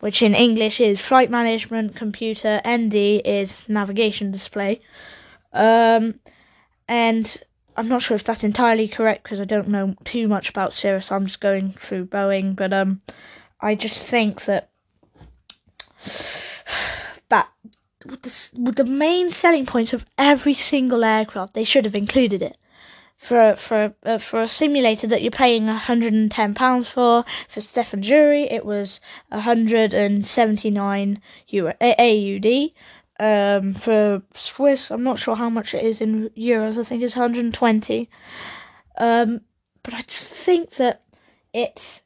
which 0.00 0.22
in 0.22 0.34
English 0.34 0.80
is 0.80 1.00
flight 1.00 1.30
management 1.30 1.96
computer. 1.96 2.60
ND 2.66 2.94
is 3.24 3.68
navigation 3.68 4.30
display, 4.30 4.80
um, 5.52 6.20
and 6.88 7.42
I'm 7.76 7.88
not 7.88 8.02
sure 8.02 8.14
if 8.14 8.24
that's 8.24 8.44
entirely 8.44 8.88
correct 8.88 9.24
because 9.24 9.40
I 9.40 9.44
don't 9.44 9.68
know 9.68 9.94
too 10.04 10.28
much 10.28 10.48
about 10.48 10.72
Cirrus. 10.72 11.10
I'm 11.10 11.26
just 11.26 11.40
going 11.40 11.72
through 11.72 12.06
Boeing, 12.06 12.54
but 12.54 12.72
um, 12.72 13.00
I 13.60 13.74
just 13.74 14.02
think 14.02 14.44
that 14.44 14.70
that 17.28 17.48
with 18.04 18.22
the, 18.22 18.50
with 18.60 18.76
the 18.76 18.84
main 18.84 19.30
selling 19.30 19.66
points 19.66 19.92
of 19.92 20.04
every 20.18 20.54
single 20.54 21.04
aircraft, 21.04 21.54
they 21.54 21.64
should 21.64 21.84
have 21.84 21.94
included 21.94 22.42
it. 22.42 22.58
For 23.24 23.56
for 23.56 23.94
uh, 24.04 24.18
for 24.18 24.42
a 24.42 24.48
simulator 24.48 25.06
that 25.06 25.22
you're 25.22 25.30
paying 25.30 25.64
110 25.64 26.54
pounds 26.54 26.88
for, 26.88 27.24
for 27.48 27.60
Stefan 27.62 28.02
Jury 28.02 28.42
it 28.42 28.66
was 28.66 29.00
179 29.30 31.22
Euro, 31.48 31.74
AUD. 31.80 32.70
Um, 33.18 33.72
for 33.72 34.22
Swiss, 34.34 34.90
I'm 34.90 35.04
not 35.04 35.18
sure 35.18 35.36
how 35.36 35.48
much 35.48 35.72
it 35.72 35.82
is 35.82 36.02
in 36.02 36.28
euros. 36.36 36.76
I 36.76 36.82
think 36.82 37.02
it's 37.02 37.16
120. 37.16 38.10
Um, 38.98 39.40
but 39.82 39.94
I 39.94 40.02
just 40.02 40.28
think 40.28 40.72
that 40.72 41.02
it's 41.54 42.02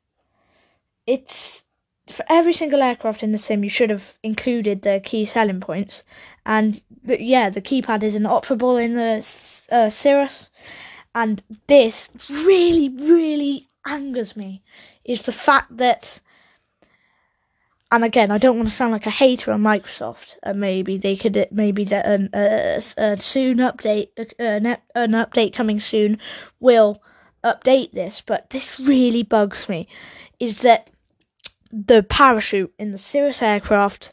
it's 1.05 1.65
for 2.07 2.25
every 2.29 2.53
single 2.53 2.81
aircraft 2.81 3.25
in 3.25 3.33
the 3.33 3.39
sim, 3.39 3.65
you 3.65 3.71
should 3.71 3.91
have 3.91 4.19
included 4.23 4.83
the 4.83 5.01
key 5.05 5.25
selling 5.25 5.61
points. 5.61 6.05
And 6.47 6.81
the, 7.03 7.21
yeah, 7.21 7.51
the 7.51 7.61
keypad 7.61 8.05
is 8.05 8.15
inoperable 8.15 8.77
in 8.77 8.95
the 8.95 9.17
uh, 9.73 9.91
Cirrus. 9.91 10.49
And 11.19 11.43
this 11.67 12.09
really, 12.31 12.91
really 12.91 13.69
angers 13.85 14.37
me 14.37 14.63
is 15.05 15.23
the 15.23 15.33
fact 15.33 15.77
that. 15.79 16.21
And 17.91 18.05
again, 18.05 18.31
I 18.31 18.39
don't 18.39 18.57
want 18.57 18.69
to 18.69 18.75
sound 18.75 18.93
like 18.93 19.07
a 19.07 19.11
hater 19.11 19.51
on 19.51 19.63
Microsoft. 19.63 20.37
And 20.45 20.57
uh, 20.57 20.61
maybe 20.61 20.97
they 20.97 21.17
could, 21.17 21.49
maybe 21.51 21.83
that 21.85 22.07
an 22.07 22.31
uh, 22.33 22.81
a 22.97 23.17
soon 23.17 23.59
update, 23.59 24.11
uh, 24.17 24.25
an, 24.39 24.67
an 24.95 25.13
update 25.13 25.55
coming 25.55 25.81
soon, 25.81 26.19
will 26.61 27.03
update 27.43 27.91
this. 27.93 28.21
But 28.21 28.51
this 28.51 28.79
really 28.79 29.25
bugs 29.25 29.69
me, 29.69 29.89
is 30.39 30.61
that 30.61 30.89
the 31.73 32.05
parachute 32.05 32.73
in 32.79 32.93
the 32.93 32.99
Cirrus 32.99 33.43
aircraft 33.43 34.13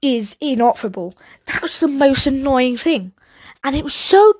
is 0.00 0.36
inoperable. 0.40 1.14
That 1.46 1.60
was 1.60 1.80
the 1.80 1.88
most 1.88 2.26
annoying 2.26 2.78
thing. 2.78 3.12
And 3.62 3.76
it 3.76 3.84
was 3.84 3.94
so 3.94 4.39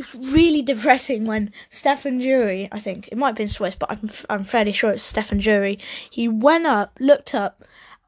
it's 0.00 0.14
really 0.32 0.62
depressing 0.62 1.26
when 1.26 1.52
Stefan 1.70 2.20
Jury, 2.20 2.68
I 2.72 2.80
think 2.80 3.08
it 3.08 3.18
might 3.18 3.28
have 3.28 3.36
been 3.36 3.48
Swiss, 3.48 3.74
but 3.74 3.90
I'm 3.90 4.10
I'm 4.28 4.44
fairly 4.44 4.72
sure 4.72 4.90
it's 4.90 5.02
Stefan 5.02 5.40
Jury. 5.40 5.78
He 6.08 6.26
went 6.26 6.66
up, 6.66 6.96
looked 6.98 7.34
up 7.34 7.62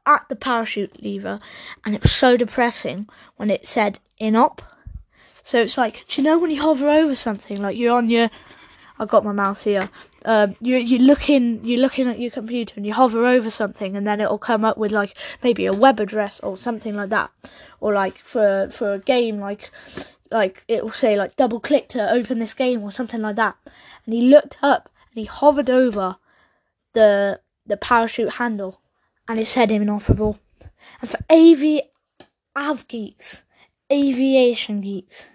at 0.05 0.25
the 0.27 0.35
parachute 0.35 1.01
lever, 1.01 1.39
and 1.85 1.95
it 1.95 2.01
was 2.01 2.11
so 2.11 2.35
depressing 2.35 3.07
when 3.37 3.49
it 3.49 3.67
said 3.67 3.99
inop. 4.19 4.59
So 5.43 5.61
it's 5.61 5.77
like, 5.77 6.05
do 6.07 6.21
you 6.21 6.27
know 6.27 6.39
when 6.39 6.51
you 6.51 6.61
hover 6.61 6.89
over 6.89 7.15
something, 7.15 7.61
like 7.61 7.77
you're 7.77 7.95
on 7.95 8.09
your, 8.09 8.29
I've 8.97 9.09
got 9.09 9.25
my 9.25 9.31
mouse 9.31 9.63
here, 9.63 9.89
um, 10.25 10.55
you 10.61 10.77
you 10.77 10.99
looking 10.99 11.63
you're 11.65 11.81
looking 11.81 12.07
at 12.07 12.19
your 12.19 12.31
computer 12.31 12.75
and 12.77 12.85
you 12.85 12.93
hover 12.93 13.25
over 13.25 13.49
something 13.49 13.97
and 13.97 14.07
then 14.07 14.21
it'll 14.21 14.37
come 14.37 14.63
up 14.63 14.77
with 14.77 14.91
like 14.91 15.17
maybe 15.43 15.65
a 15.65 15.73
web 15.73 15.99
address 15.99 16.39
or 16.39 16.57
something 16.57 16.95
like 16.95 17.09
that, 17.09 17.29
or 17.81 17.93
like 17.93 18.17
for 18.19 18.69
for 18.71 18.93
a 18.93 18.99
game 18.99 19.39
like 19.39 19.69
like 20.33 20.63
it 20.67 20.83
will 20.83 20.91
say 20.91 21.17
like 21.17 21.35
double 21.35 21.59
click 21.59 21.89
to 21.89 22.11
open 22.11 22.39
this 22.39 22.53
game 22.53 22.83
or 22.83 22.91
something 22.91 23.21
like 23.21 23.35
that. 23.37 23.55
And 24.05 24.13
he 24.13 24.21
looked 24.21 24.57
up 24.61 24.89
and 25.11 25.19
he 25.19 25.25
hovered 25.25 25.69
over 25.69 26.17
the 26.93 27.39
the 27.65 27.77
parachute 27.77 28.33
handle 28.33 28.81
and 29.27 29.39
it 29.39 29.47
said 29.47 29.71
inoperable. 29.71 30.39
And 31.01 31.09
for 31.09 31.19
AV 31.29 31.81
av 32.55 32.87
geeks, 32.87 33.43
aviation 33.91 34.81
geeks, 34.81 35.25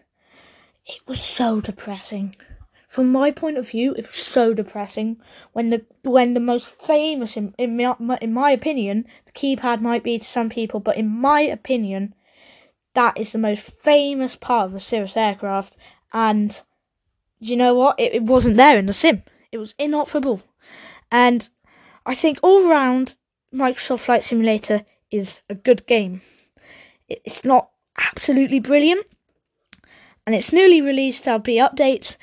it 0.86 1.00
was 1.06 1.20
so 1.20 1.60
depressing 1.60 2.36
from 2.88 3.12
my 3.12 3.30
point 3.30 3.58
of 3.58 3.68
view, 3.68 3.94
it 3.96 4.06
was 4.06 4.16
so 4.16 4.54
depressing 4.54 5.20
when 5.52 5.68
the 5.68 5.84
when 6.02 6.32
the 6.32 6.40
most 6.40 6.66
famous, 6.66 7.36
in 7.36 7.54
in 7.58 7.76
my, 7.76 8.18
in 8.20 8.32
my 8.32 8.50
opinion, 8.50 9.06
the 9.26 9.32
keypad 9.32 9.80
might 9.82 10.02
be 10.02 10.18
to 10.18 10.24
some 10.24 10.48
people, 10.48 10.80
but 10.80 10.96
in 10.96 11.06
my 11.06 11.42
opinion, 11.42 12.14
that 12.98 13.16
is 13.16 13.30
the 13.30 13.38
most 13.38 13.62
famous 13.62 14.34
part 14.34 14.66
of 14.66 14.72
the 14.72 14.80
Cirrus 14.80 15.16
aircraft. 15.16 15.76
And 16.12 16.60
you 17.38 17.56
know 17.56 17.74
what? 17.74 17.98
It, 17.98 18.14
it 18.14 18.22
wasn't 18.24 18.56
there 18.56 18.76
in 18.78 18.86
the 18.86 18.92
sim. 18.92 19.22
It 19.52 19.58
was 19.58 19.74
inoperable, 19.78 20.42
and 21.10 21.48
I 22.04 22.14
think 22.14 22.38
all 22.42 22.68
round 22.68 23.14
Microsoft 23.54 24.00
Flight 24.00 24.24
Simulator 24.24 24.84
is 25.10 25.40
a 25.48 25.54
good 25.54 25.86
game. 25.86 26.20
It's 27.08 27.46
not 27.46 27.70
absolutely 27.96 28.60
brilliant, 28.60 29.06
and 30.26 30.34
it's 30.34 30.52
newly 30.52 30.82
released. 30.82 31.24
There'll 31.24 31.38
be 31.38 31.54
updates 31.54 32.16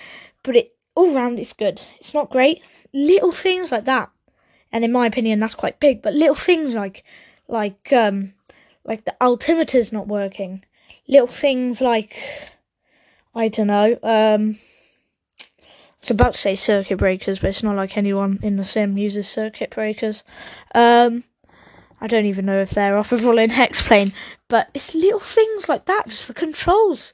but 0.45 0.55
it 0.55 0.75
all 0.95 1.13
round 1.13 1.39
it's 1.39 1.51
good. 1.51 1.81
It's 1.99 2.13
not 2.13 2.29
great. 2.29 2.61
Little 2.93 3.31
things 3.31 3.71
like 3.71 3.85
that, 3.85 4.09
and 4.71 4.85
in 4.85 4.91
my 4.91 5.07
opinion, 5.07 5.39
that's 5.39 5.55
quite 5.55 5.79
big. 5.79 6.01
But 6.01 6.13
little 6.13 6.35
things 6.35 6.75
like 6.75 7.03
like 7.47 7.91
um 7.91 8.33
like 8.85 9.05
the 9.05 9.15
altimeter's 9.21 9.91
not 9.91 10.07
working. 10.07 10.63
Little 11.07 11.27
things 11.27 11.81
like 11.81 12.17
I 13.33 13.49
don't 13.49 13.67
know. 13.67 13.97
Um, 14.01 14.57
I 15.41 15.45
was 16.01 16.11
about 16.11 16.33
to 16.33 16.39
say 16.39 16.55
circuit 16.55 16.97
breakers, 16.97 17.39
but 17.39 17.49
it's 17.49 17.63
not 17.63 17.75
like 17.75 17.97
anyone 17.97 18.39
in 18.41 18.55
the 18.55 18.63
sim 18.63 18.97
uses 18.97 19.27
circuit 19.27 19.71
breakers. 19.71 20.23
Um, 20.73 21.23
I 21.99 22.07
don't 22.07 22.25
even 22.25 22.45
know 22.45 22.61
if 22.61 22.69
they're 22.69 22.93
operable 22.93 23.43
in 23.43 23.51
X-Plane, 23.51 24.13
but 24.47 24.69
it's 24.73 24.93
little 24.93 25.19
things 25.19 25.67
like 25.67 25.85
that, 25.85 26.07
just 26.07 26.27
the 26.27 26.33
controls. 26.33 27.13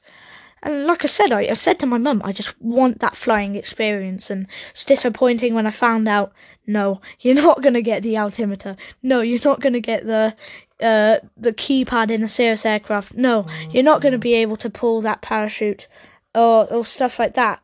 And 0.62 0.86
like 0.86 1.02
I 1.04 1.08
said, 1.08 1.32
I, 1.32 1.40
I 1.42 1.54
said 1.54 1.80
to 1.80 1.86
my 1.86 1.98
mum, 1.98 2.22
I 2.24 2.32
just 2.32 2.60
want 2.60 3.00
that 3.00 3.16
flying 3.16 3.56
experience. 3.56 4.30
And 4.30 4.46
it's 4.70 4.84
disappointing 4.84 5.54
when 5.54 5.66
I 5.66 5.72
found 5.72 6.08
out, 6.08 6.32
no, 6.66 7.00
you're 7.18 7.34
not 7.34 7.62
going 7.62 7.74
to 7.74 7.82
get 7.82 8.02
the 8.02 8.16
altimeter. 8.16 8.76
No, 9.02 9.22
you're 9.22 9.40
not 9.44 9.60
going 9.60 9.72
to 9.72 9.80
get 9.80 10.06
the 10.06 10.36
uh, 10.82 11.20
the 11.36 11.52
keypad 11.52 12.10
in 12.10 12.22
a 12.22 12.28
Cirrus 12.28 12.66
aircraft. 12.66 13.14
No, 13.14 13.44
you're 13.70 13.82
not 13.82 14.02
going 14.02 14.12
to 14.12 14.18
be 14.18 14.34
able 14.34 14.56
to 14.58 14.70
pull 14.70 15.00
that 15.02 15.22
parachute 15.22 15.88
or, 16.34 16.72
or 16.72 16.84
stuff 16.84 17.18
like 17.18 17.34
that. 17.34 17.62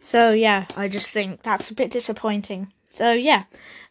So 0.00 0.32
yeah, 0.32 0.66
I 0.76 0.88
just 0.88 1.08
think 1.08 1.42
that's 1.42 1.70
a 1.70 1.74
bit 1.74 1.90
disappointing. 1.90 2.72
So 2.90 3.12
yeah, 3.12 3.44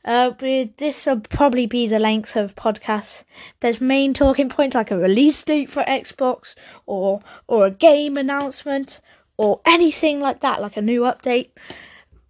uh, 0.06 0.32
this 0.78 1.06
will 1.06 1.22
probably 1.22 1.66
be 1.66 1.88
the 1.88 2.00
length 2.00 2.36
of 2.36 2.56
podcasts. 2.56 3.24
There's 3.62 3.82
main 3.82 4.14
talking 4.14 4.50
points 4.50 4.76
like 4.76 4.92
a 4.92 4.98
release 4.98 5.44
date 5.44 5.70
for 5.70 5.84
Xbox 5.84 6.56
or 6.86 7.22
or 7.48 7.66
a 7.66 7.72
game 7.72 8.18
announcement 8.18 9.02
or 9.38 9.62
anything 9.66 10.20
like 10.20 10.42
that, 10.42 10.62
like 10.62 10.78
a 10.78 10.82
new 10.82 11.02
update. 11.02 11.50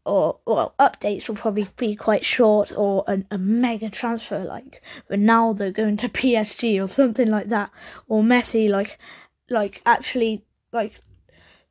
Or 0.05 0.39
well, 0.45 0.75
updates 0.79 1.29
will 1.29 1.35
probably 1.35 1.69
be 1.77 1.95
quite 1.95 2.25
short, 2.25 2.73
or 2.75 3.05
a, 3.07 3.23
a 3.31 3.37
mega 3.37 3.89
transfer 3.89 4.39
like 4.39 4.81
Ronaldo 5.09 5.73
going 5.73 5.97
to 5.97 6.09
PSG 6.19 6.81
or 6.83 6.87
something 6.87 7.29
like 7.29 7.49
that, 7.49 7.71
or 8.07 8.21
Messi 8.21 8.69
like 8.69 8.99
like 9.49 9.81
actually 9.85 10.43
like 10.73 11.01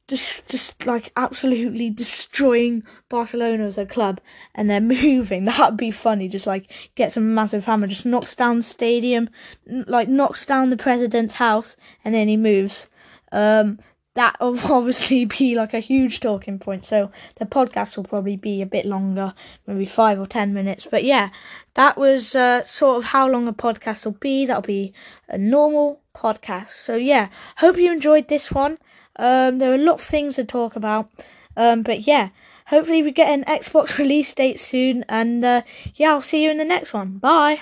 just 0.08 0.46
just 0.48 0.84
like 0.86 1.12
absolutely 1.16 1.88
destroying 1.88 2.82
Barcelona 3.08 3.64
as 3.64 3.78
a 3.78 3.86
club 3.86 4.20
and 4.54 4.68
they're 4.68 4.80
moving. 5.04 5.44
That'd 5.44 5.76
be 5.76 5.90
funny. 5.90 6.28
Just 6.28 6.46
like 6.46 6.70
gets 6.94 7.16
a 7.16 7.20
massive 7.20 7.64
hammer, 7.64 7.86
just 7.86 8.06
knocks 8.06 8.34
down 8.34 8.56
the 8.56 8.62
stadium, 8.62 9.30
like 9.66 10.08
knocks 10.08 10.44
down 10.44 10.70
the 10.70 10.76
president's 10.76 11.34
house, 11.34 11.76
and 12.04 12.14
then 12.14 12.28
he 12.28 12.36
moves. 12.36 12.88
Um, 13.30 13.78
that 14.14 14.36
will 14.40 14.58
obviously 14.72 15.24
be 15.24 15.54
like 15.54 15.74
a 15.74 15.80
huge 15.80 16.20
talking 16.20 16.58
point. 16.58 16.84
So 16.84 17.10
the 17.36 17.46
podcast 17.46 17.96
will 17.96 18.04
probably 18.04 18.36
be 18.36 18.62
a 18.62 18.66
bit 18.66 18.86
longer, 18.86 19.34
maybe 19.66 19.84
five 19.84 20.18
or 20.18 20.26
ten 20.26 20.52
minutes. 20.52 20.86
But 20.90 21.04
yeah, 21.04 21.30
that 21.74 21.96
was 21.96 22.34
uh, 22.34 22.64
sort 22.64 22.98
of 22.98 23.04
how 23.04 23.28
long 23.28 23.48
a 23.48 23.52
podcast 23.52 24.04
will 24.04 24.12
be. 24.12 24.46
That'll 24.46 24.62
be 24.62 24.92
a 25.28 25.38
normal 25.38 26.00
podcast. 26.14 26.70
So 26.70 26.96
yeah, 26.96 27.28
hope 27.56 27.76
you 27.76 27.90
enjoyed 27.90 28.28
this 28.28 28.52
one. 28.52 28.78
Um, 29.16 29.58
there 29.58 29.72
are 29.72 29.76
a 29.76 29.78
lot 29.78 29.94
of 29.94 30.02
things 30.02 30.36
to 30.36 30.44
talk 30.44 30.76
about. 30.76 31.10
Um, 31.56 31.82
but 31.82 32.06
yeah, 32.06 32.30
hopefully 32.66 33.02
we 33.02 33.12
get 33.12 33.30
an 33.30 33.44
Xbox 33.44 33.98
release 33.98 34.32
date 34.34 34.60
soon. 34.60 35.04
And 35.08 35.44
uh, 35.44 35.62
yeah, 35.94 36.10
I'll 36.10 36.22
see 36.22 36.44
you 36.44 36.50
in 36.50 36.58
the 36.58 36.64
next 36.64 36.92
one. 36.92 37.18
Bye. 37.18 37.60